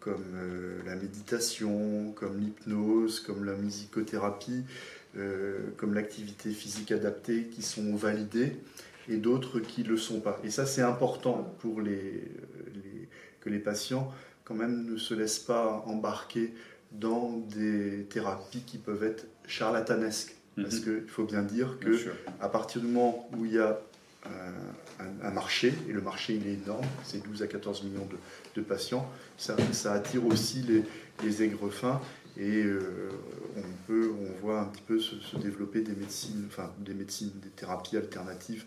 [0.00, 4.64] comme euh, la méditation, comme l'hypnose, comme la musicothérapie,
[5.76, 8.56] comme l'activité physique adaptée, qui sont validées,
[9.08, 10.40] et d'autres qui ne le sont pas.
[10.42, 12.24] Et ça, c'est important pour les,
[13.44, 14.12] que les patients
[14.44, 16.54] quand même ne se laissent pas embarquer
[16.92, 20.36] dans des thérapies qui peuvent être charlatanesques.
[20.56, 20.64] Mhm.
[20.64, 21.90] Parce qu'il faut bien dire que
[22.40, 23.80] à partir du moment où il y a
[24.26, 24.50] euh,
[25.22, 28.08] un, marché, et le marché il est énorme, c'est 12 à 14 millions
[28.54, 30.84] de, patients, ça, ça, attire aussi les,
[31.24, 32.00] les aigres fins
[32.38, 32.64] Et
[33.56, 37.50] on, peut, on voit un petit peu se, développer des médecines, enfin des médecines, des
[37.50, 38.64] thérapies alternatives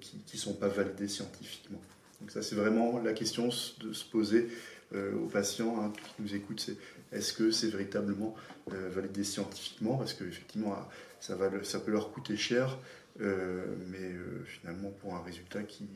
[0.00, 1.80] qui ne sont pas validées scientifiquement.
[2.20, 3.48] Donc ça, c'est vraiment la question
[3.80, 4.48] de se poser
[4.94, 6.76] aux patients hein, qui nous écoutent, c'est
[7.12, 8.34] est-ce que c'est véritablement
[8.66, 9.96] validé scientifiquement?
[9.96, 10.76] Parce qu'effectivement,
[11.20, 12.78] ça, va, ça peut leur coûter cher,
[13.18, 14.14] mais
[14.46, 15.86] finalement pour un résultat qui,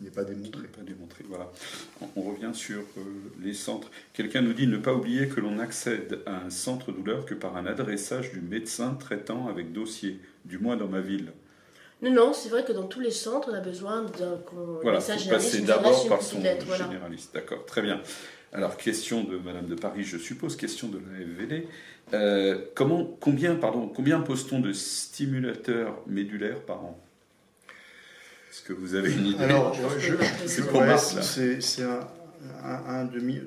[0.00, 1.24] n'est pas démontré.
[1.28, 1.50] Voilà.
[2.16, 3.02] On, revient sur euh,
[3.42, 3.90] les centres.
[4.12, 7.56] Quelqu'un nous dit ne pas oublier que l'on accède à un centre douleur que par
[7.56, 11.32] un adressage du médecin traitant avec dossier, du moins dans ma ville.
[12.02, 14.38] Non, non, c'est vrai que dans tous les centres, on a besoin d'un
[14.82, 15.30] voilà, généraliste.
[15.30, 17.32] passer d'abord par son généraliste.
[17.32, 18.02] D'accord, très bien.
[18.52, 21.68] Alors, question de Madame de Paris, je suppose, question de la FVD.
[22.14, 27.02] Euh, comment, combien, pardon, combien pose-t-on de stimulateurs médulaires par an?
[28.50, 29.44] Est-ce que vous avez une idée?
[29.44, 29.76] Alors,
[30.46, 32.00] c'est pour C'est un,
[32.64, 33.40] un, demi,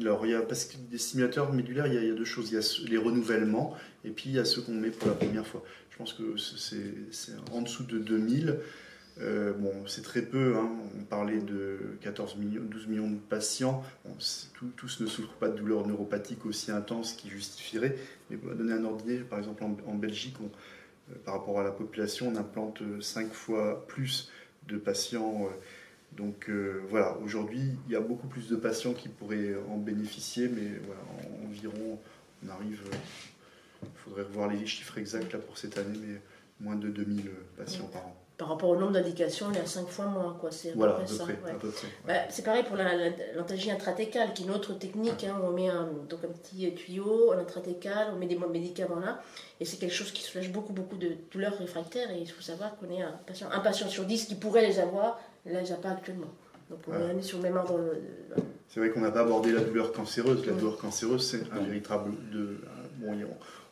[0.00, 2.50] Alors, il y a, parce que des stimulateurs médulaires, il y, a, deux choses.
[2.50, 3.74] Il y a les renouvellements
[4.04, 5.62] et puis il y a ceux qu'on met pour la première fois.
[6.02, 8.58] Pense que c'est en dessous de 2000.
[9.20, 10.68] Euh, bon, c'est très peu, hein.
[10.98, 13.84] on parlait de 14 millions, 12 millions de patients.
[14.76, 17.96] tous ne souffrent pas de douleurs neuropathiques aussi intenses qui justifieraient.
[18.28, 22.32] Mais pour donner un ordre par exemple en, Belgique, euh, par rapport à la population,
[22.34, 24.28] on implante 5 fois plus
[24.66, 25.44] de patients.
[25.44, 25.50] Euh,
[26.16, 30.48] donc euh, voilà, aujourd'hui, il y a beaucoup plus de patients qui pourraient en bénéficier,
[30.48, 31.00] mais voilà,
[31.46, 32.00] environ,
[32.44, 32.82] on arrive,
[33.82, 36.20] il faudrait revoir les chiffres exacts là pour cette année, mais
[36.60, 39.88] moins de 2000 patients par an par rapport au nombre d'indications, il y a 5
[39.88, 40.36] fois moins.
[40.40, 40.50] Quoi.
[40.50, 41.86] C'est voilà, à peu ça.
[42.04, 42.76] Bah, c'est pareil pour
[43.36, 45.22] l'antalgie intratécale, qui est une autre technique.
[45.22, 49.22] Hein, on met un, donc un petit tuyau, un intratécal, on met des médicaments là,
[49.60, 52.10] et c'est quelque chose qui soulage beaucoup, beaucoup de douleurs réfractaires.
[52.10, 54.80] Et il faut savoir qu'on est un patient, un patient sur 10 qui pourrait les
[54.80, 56.32] avoir, là, il les a pas actuellement.
[56.68, 57.78] Donc on est sur le même ordre.
[58.66, 60.44] C'est vrai qu'on n'a pas abordé la douleur cancéreuse.
[60.46, 62.10] La douleur cancéreuse, c'est un véritable.
[62.32, 62.56] De,
[63.02, 63.18] bon,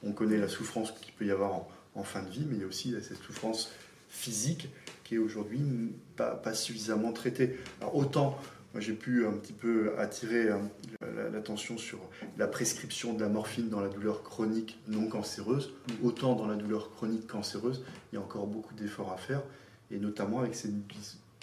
[0.02, 2.60] on connaît la souffrance qu'il peut y avoir en, en, fin de vie, mais il
[2.60, 3.72] y a aussi cette souffrance
[4.08, 4.68] physique
[5.04, 5.62] qui est aujourd'hui
[6.16, 7.56] pas, pas, suffisamment traité.
[7.80, 8.38] Alors autant,
[8.78, 10.60] j'ai pu un petit peu attirer hein,
[11.32, 11.98] l'attention sur
[12.38, 15.72] la prescription de la morphine dans la douleur chronique non cancéreuse,
[16.02, 19.42] autant dans la douleur chronique cancéreuse, il y a encore beaucoup d'efforts à faire,
[19.90, 20.70] et notamment avec ces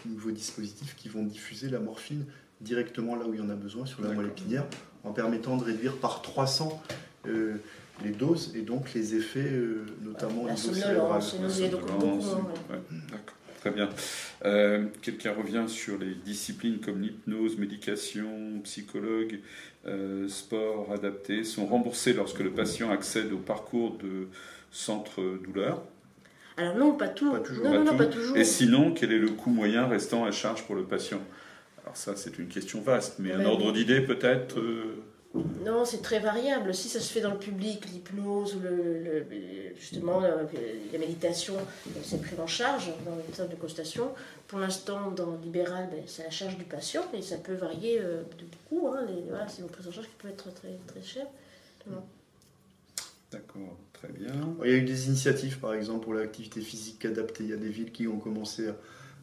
[0.06, 2.26] nouveaux dispositifs qui vont diffuser la morphine
[2.62, 4.66] directement là où il y en a besoin, sur la moelle épinière,
[5.04, 6.96] en permettant de réduire par 300 euh,
[8.04, 11.36] les doses et donc les effets, euh, notamment la somnolence,
[13.60, 13.90] Très bien.
[14.46, 19.40] Euh, quelqu'un revient sur les disciplines comme l'hypnose, médication, psychologue,
[19.88, 24.28] euh, sport adapté sont remboursés lorsque le patient accède au parcours de
[24.70, 25.82] centre douleur.
[26.56, 27.32] Alors non, pas, tout.
[27.32, 27.66] pas toujours.
[27.66, 28.38] Non, non, pas toujours.
[28.38, 31.22] Et sinon, quel est le coût moyen restant à charge pour le patient?
[31.84, 34.60] Alors ça, c'est une question vaste, mais un ordre d'idée peut-être
[35.34, 36.74] non, c'est très variable.
[36.74, 39.26] Si ça se fait dans le public, l'hypnose ou le,
[39.78, 40.38] justement la,
[40.98, 41.56] méditation,
[42.04, 44.14] c'est pris en charge dans le centre de constatation.
[44.48, 48.00] Pour l'instant, dans le libéral, ben, c'est la charge du patient et ça peut varier
[48.00, 48.88] euh, de beaucoup.
[48.88, 49.06] Hein,
[49.48, 51.28] c'est une prise en charge qui peut être très, très chère.
[53.32, 54.32] D'accord, très bien.
[54.64, 57.44] Il y a eu des initiatives, par exemple, pour l'activité physique adaptée.
[57.44, 58.70] Il y a des villes qui ont commencé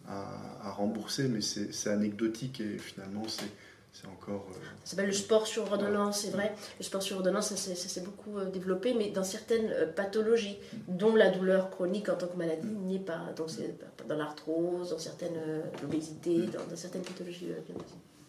[0.07, 0.29] à,
[0.63, 3.49] à rembourser, mais c'est anecdotique et finalement, c'est
[3.95, 4.49] c'est encore.
[4.51, 6.53] Euh, ça s'appelle le sport sur ordonnance, c'est vrai.
[6.79, 11.15] Le sport sur ordonnance, ça, s'est beaucoup euh, développé, mais dans certaines euh, pathologies, dont
[11.15, 13.33] la douleur chronique en tant que maladie n'est pas.
[13.37, 13.79] Donc, c'est
[14.09, 17.51] dans l'arthrose, dans certaines obésités, dans, certaines pathologies.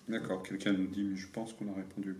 [0.08, 2.16] D'accord, quelqu'un nous dit, mais je pense qu'on a répondu.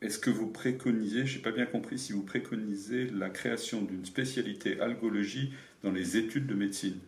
[0.00, 4.04] Est-ce que vous préconisez, je n'ai pas bien compris, si vous préconisez la création d'une
[4.04, 6.98] spécialité algologie dans les études de médecine?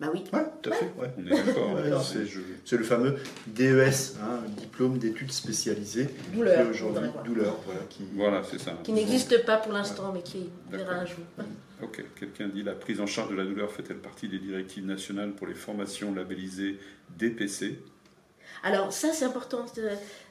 [0.00, 0.22] Bah oui.
[0.32, 0.92] Ouais, tout à fait.
[0.96, 2.04] On est d'accord.
[2.64, 3.16] c'est le fameux
[3.48, 6.08] DES, hein, diplôme d'études spécialisées.
[6.32, 6.70] Douleur.
[6.70, 7.80] Aujourd'hui, douleur, voilà.
[7.90, 8.78] Qui, voilà, c'est ça.
[8.84, 11.24] Qui n'existe pas pour l'instant, mais qui verra un jour.
[11.82, 12.04] Ok.
[12.18, 15.46] Quelqu'un dit la prise en charge de la douleur fait-elle partie des directives nationales pour
[15.46, 16.78] les formations labellisées
[17.16, 17.78] DPC
[18.64, 19.66] alors ça c'est important.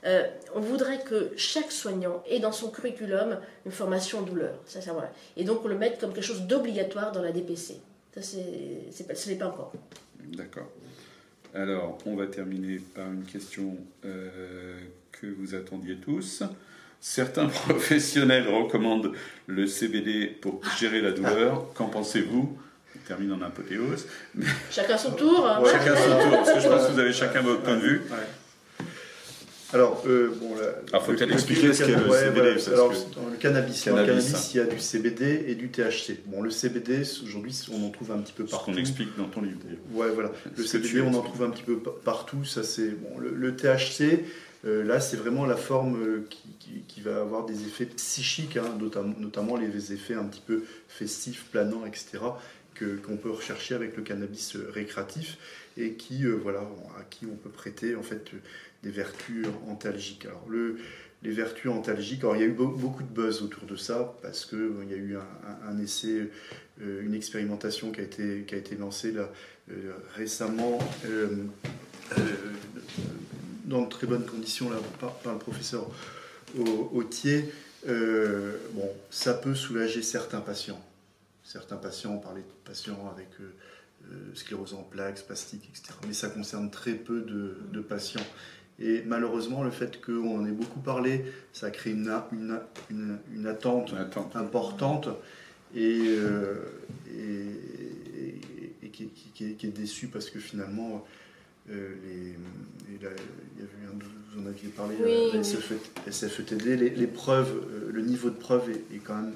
[0.05, 4.55] Euh, on voudrait que chaque soignant ait dans son curriculum une formation douleur.
[4.65, 5.11] Ça, ça, voilà.
[5.38, 7.80] Et donc on le mette comme quelque chose d'obligatoire dans la DPC.
[8.18, 9.72] Ça, c'est, ce n'est pas encore.
[10.34, 10.72] D'accord.
[11.53, 14.80] Alors, on va terminer par une question euh,
[15.11, 16.41] que vous attendiez tous.
[16.99, 19.11] Certains professionnels recommandent
[19.45, 21.72] le CBD pour gérer la douleur.
[21.76, 22.57] Qu'en pensez-vous?
[22.95, 24.07] On termine en apothéose.
[24.72, 25.47] Chacun son tour.
[25.47, 25.61] Hein.
[25.72, 28.01] chacun son tour, parce que je pense que vous avez chacun votre point de vue.
[29.74, 30.55] Alors, euh, bon,
[30.89, 32.70] Alors, faut peut-être expliquer ce qu'est le CBD.
[32.72, 36.20] alors, dans le cannabis, dans le cannabis, il y a du CBD et du THC.
[36.26, 38.72] Bon, le CBD, aujourd'hui, on en trouve un petit peu partout.
[38.72, 39.57] Ce qu'on explique dans ton livre.
[39.91, 40.32] Ouais, voilà.
[40.55, 42.45] Le CBD, on en trouve un petit peu partout.
[42.45, 43.20] Ça, c'est bon.
[43.20, 44.24] Le, THC,
[44.63, 48.78] là, c'est vraiment la forme qui, va avoir des effets psychiques, hein,
[49.20, 52.20] notamment, les effets un petit peu festifs, planants, etc.,
[53.03, 55.39] qu'on peut rechercher avec le cannabis récréatif
[55.78, 56.59] et qui, voilà,
[56.99, 58.32] à qui on peut prêter en fait
[58.84, 60.26] des vertus antalgiques.
[60.26, 60.78] Alors, le,
[61.24, 62.24] les vertus antalgiques.
[62.24, 64.94] Alors, il y a eu beaucoup de buzz autour de ça parce qu'il euh, y
[64.94, 65.18] a eu
[65.66, 66.30] un, essai,
[66.82, 69.30] euh, une expérimentation qui a été, lancée là,
[69.72, 70.80] euh, récemment
[73.66, 75.90] dans de très bonnes conditions là, par, le professeur
[76.94, 77.52] Autier.
[77.86, 80.82] bon, ça peut soulager certains patients.
[81.44, 83.28] Certains patients, on parlait de patients avec
[84.34, 85.98] sclérose en plaques, spastique, etc.
[86.08, 88.26] Mais ça concerne très peu de patients.
[88.80, 93.94] Et malheureusement, le fait qu'on en ait beaucoup parlé, ça crée une, une, une, attente,
[94.36, 95.10] importante
[95.76, 96.56] et, euh,
[98.84, 99.10] et, qui,
[99.44, 101.06] est, déçue parce que finalement,
[101.72, 102.36] euh, les,
[102.88, 103.16] il y avait
[104.34, 104.96] vous en aviez parlé,
[105.34, 106.66] la SFETD,
[106.96, 109.34] les, preuves, euh, le niveau de preuve est, quand même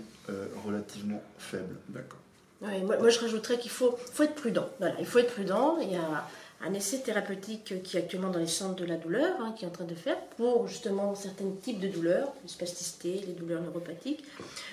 [0.63, 1.75] relativement faible.
[1.89, 2.19] D'accord.
[2.61, 4.69] moi, moi, je rajouterais qu'il faut, faut être prudent.
[4.79, 5.79] Voilà, il faut être prudent.
[5.81, 6.27] Il y a
[6.63, 9.67] un essai thérapeutique qui est actuellement dans les centres de la douleur, hein, qui est
[9.67, 14.23] en train de faire pour justement certains types de douleurs, les spasticité, les douleurs neuropathiques.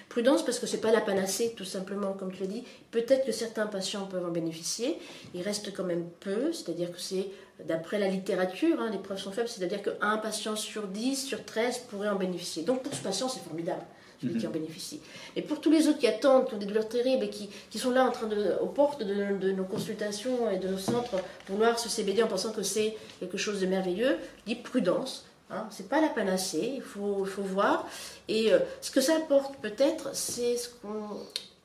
[0.09, 2.64] Prudence parce que ce n'est pas la panacée, tout simplement, comme tu l'as dit.
[2.91, 4.99] Peut-être que certains patients peuvent en bénéficier.
[5.34, 7.28] Il reste quand même peu, c'est-à-dire que c'est,
[7.64, 11.78] d'après la littérature, hein, les preuves sont faibles, c'est-à-dire qu'un patient sur 10, sur 13
[11.91, 12.62] pourrait en bénéficier.
[12.62, 13.82] Donc pour ce patient, c'est formidable
[14.21, 15.01] celui qui en bénéficie.
[15.37, 17.79] Et pour tous les autres qui attendent, qui ont des douleurs terribles et qui, qui
[17.79, 21.16] sont là en train de, aux portes de, nos consultations et de nos centres
[21.47, 25.25] pour voir ce CBD en pensant que c'est quelque chose de merveilleux, je dis prudence.
[25.51, 27.89] Hein, c'est pas la panacée, il faut, faut voir.
[28.29, 30.69] Et euh, ce que ça apporte peut-être, c'est ce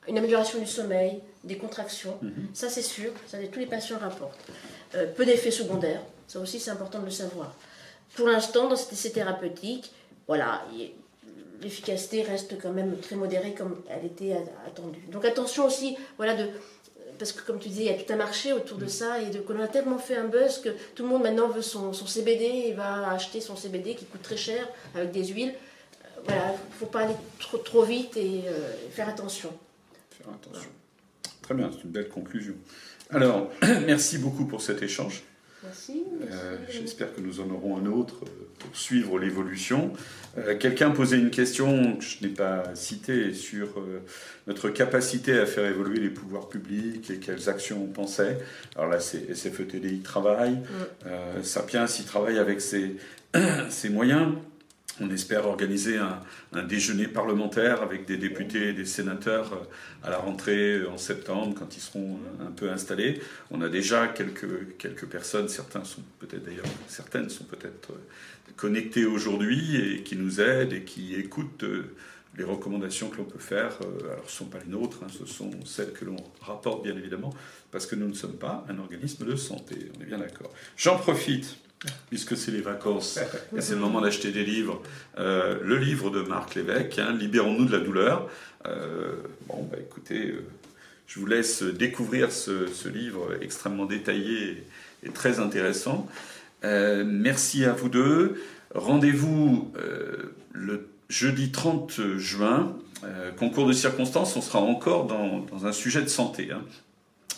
[0.06, 2.18] une amélioration du sommeil, des contractions.
[2.20, 2.48] Mhm.
[2.52, 4.38] Ça, c'est sûr, ça, tous les patients rapportent.
[4.94, 7.54] Euh, peu d'effets secondaires, ça aussi, c'est important de le savoir.
[8.14, 9.92] Pour l'instant, dans cet essai thérapeutique,
[10.26, 10.62] voilà,
[11.64, 14.36] l'efficacité reste quand même très modérée comme elle était
[14.66, 15.02] attendue.
[15.10, 16.48] Donc attention aussi, voilà, de,
[17.18, 19.30] parce que comme tu disais, il y a tout un marché autour de ça et
[19.40, 22.72] qu'on a tellement fait un buzz que tout le monde maintenant veut son, CBD et
[22.72, 25.54] va acheter son CBD qui coûte très cher avec des huiles.
[25.54, 29.52] Euh, voilà, il ne faut pas aller trop, trop vite et euh, faire attention.
[30.10, 30.70] Faire attention.
[31.42, 32.54] Très bien, c'est une belle conclusion.
[33.10, 33.50] Alors,
[33.86, 35.22] merci beaucoup pour cet échange.
[35.64, 36.04] Merci.
[36.30, 38.20] Euh, j'espère que nous en aurons un autre
[38.58, 39.92] pour suivre l'évolution.
[40.36, 44.02] Euh, quelqu'un posait une question que je n'ai pas citée sur euh,
[44.46, 48.38] notre capacité à faire évoluer les pouvoirs publics et quelles actions on pensait.
[48.76, 51.42] Alors là, c'est SFETDI travaille, mm.
[51.42, 52.96] Sapiens y travaille avec ses,
[53.70, 54.34] ses moyens.
[55.00, 60.18] On espère organiser un, déjeuner parlementaire avec des députés et des sénateurs euh, à la
[60.18, 63.20] rentrée euh, en septembre, quand ils seront euh, un peu installés.
[63.50, 67.90] On a déjà quelques, quelques personnes, certains sont peut-être d'ailleurs, certaines sont peut-être
[68.56, 71.64] connectées aujourd'hui et qui nous aident et qui écoutent
[72.36, 73.78] les recommandations que l'on peut faire.
[74.04, 76.96] Alors, ce ne sont pas les nôtres, hein, ce sont celles que l'on rapporte bien
[76.96, 77.34] évidemment,
[77.72, 80.52] parce que nous ne sommes pas un organisme de santé, on est bien d'accord.
[80.76, 81.56] J'en profite
[82.08, 83.18] puisque c'est les vacances
[83.58, 84.82] c'est le moment d'acheter des livres.
[85.18, 88.28] Euh, le livre de Marc Lévesque, hein, Libérons-nous de la douleur.
[88.66, 89.14] Euh,
[89.46, 90.44] bon, bah écoutez, euh,
[91.06, 94.64] je vous laisse découvrir ce, livre extrêmement détaillé
[95.02, 96.08] et, très intéressant.
[96.62, 98.42] merci à vous deux.
[98.74, 99.70] Rendez-vous
[100.52, 102.74] le jeudi 30 juin.
[103.36, 106.48] concours de circonstances, on sera encore dans, un sujet de santé.
[106.52, 106.62] Hein.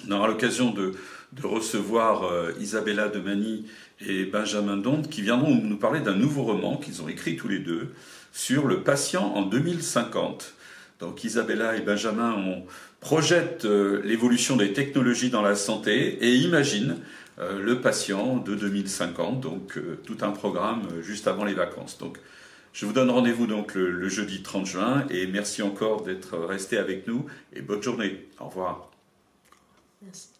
[0.06, 0.92] On aura l'occasion de,
[1.32, 2.30] de, recevoir
[2.60, 3.66] Isabella de Mani
[4.00, 7.58] et Benjamin Donde qui viendront nous parler d'un nouveau roman qu'ils ont écrit tous les
[7.58, 7.94] deux
[8.32, 10.54] sur le patient en 2050.
[11.00, 12.66] Donc Isabella et Benjamin ont,
[13.00, 16.98] projettent euh, l'évolution des technologies dans la santé et imaginent
[17.38, 21.98] euh, le patient de 2050, donc euh, tout un programme juste avant les vacances.
[21.98, 22.18] Donc
[22.72, 26.78] je vous donne rendez-vous donc le, le, jeudi 30 juin et merci encore d'être resté
[26.78, 28.26] avec nous et bonne journée.
[28.38, 28.90] Au revoir.
[30.02, 30.35] Merci.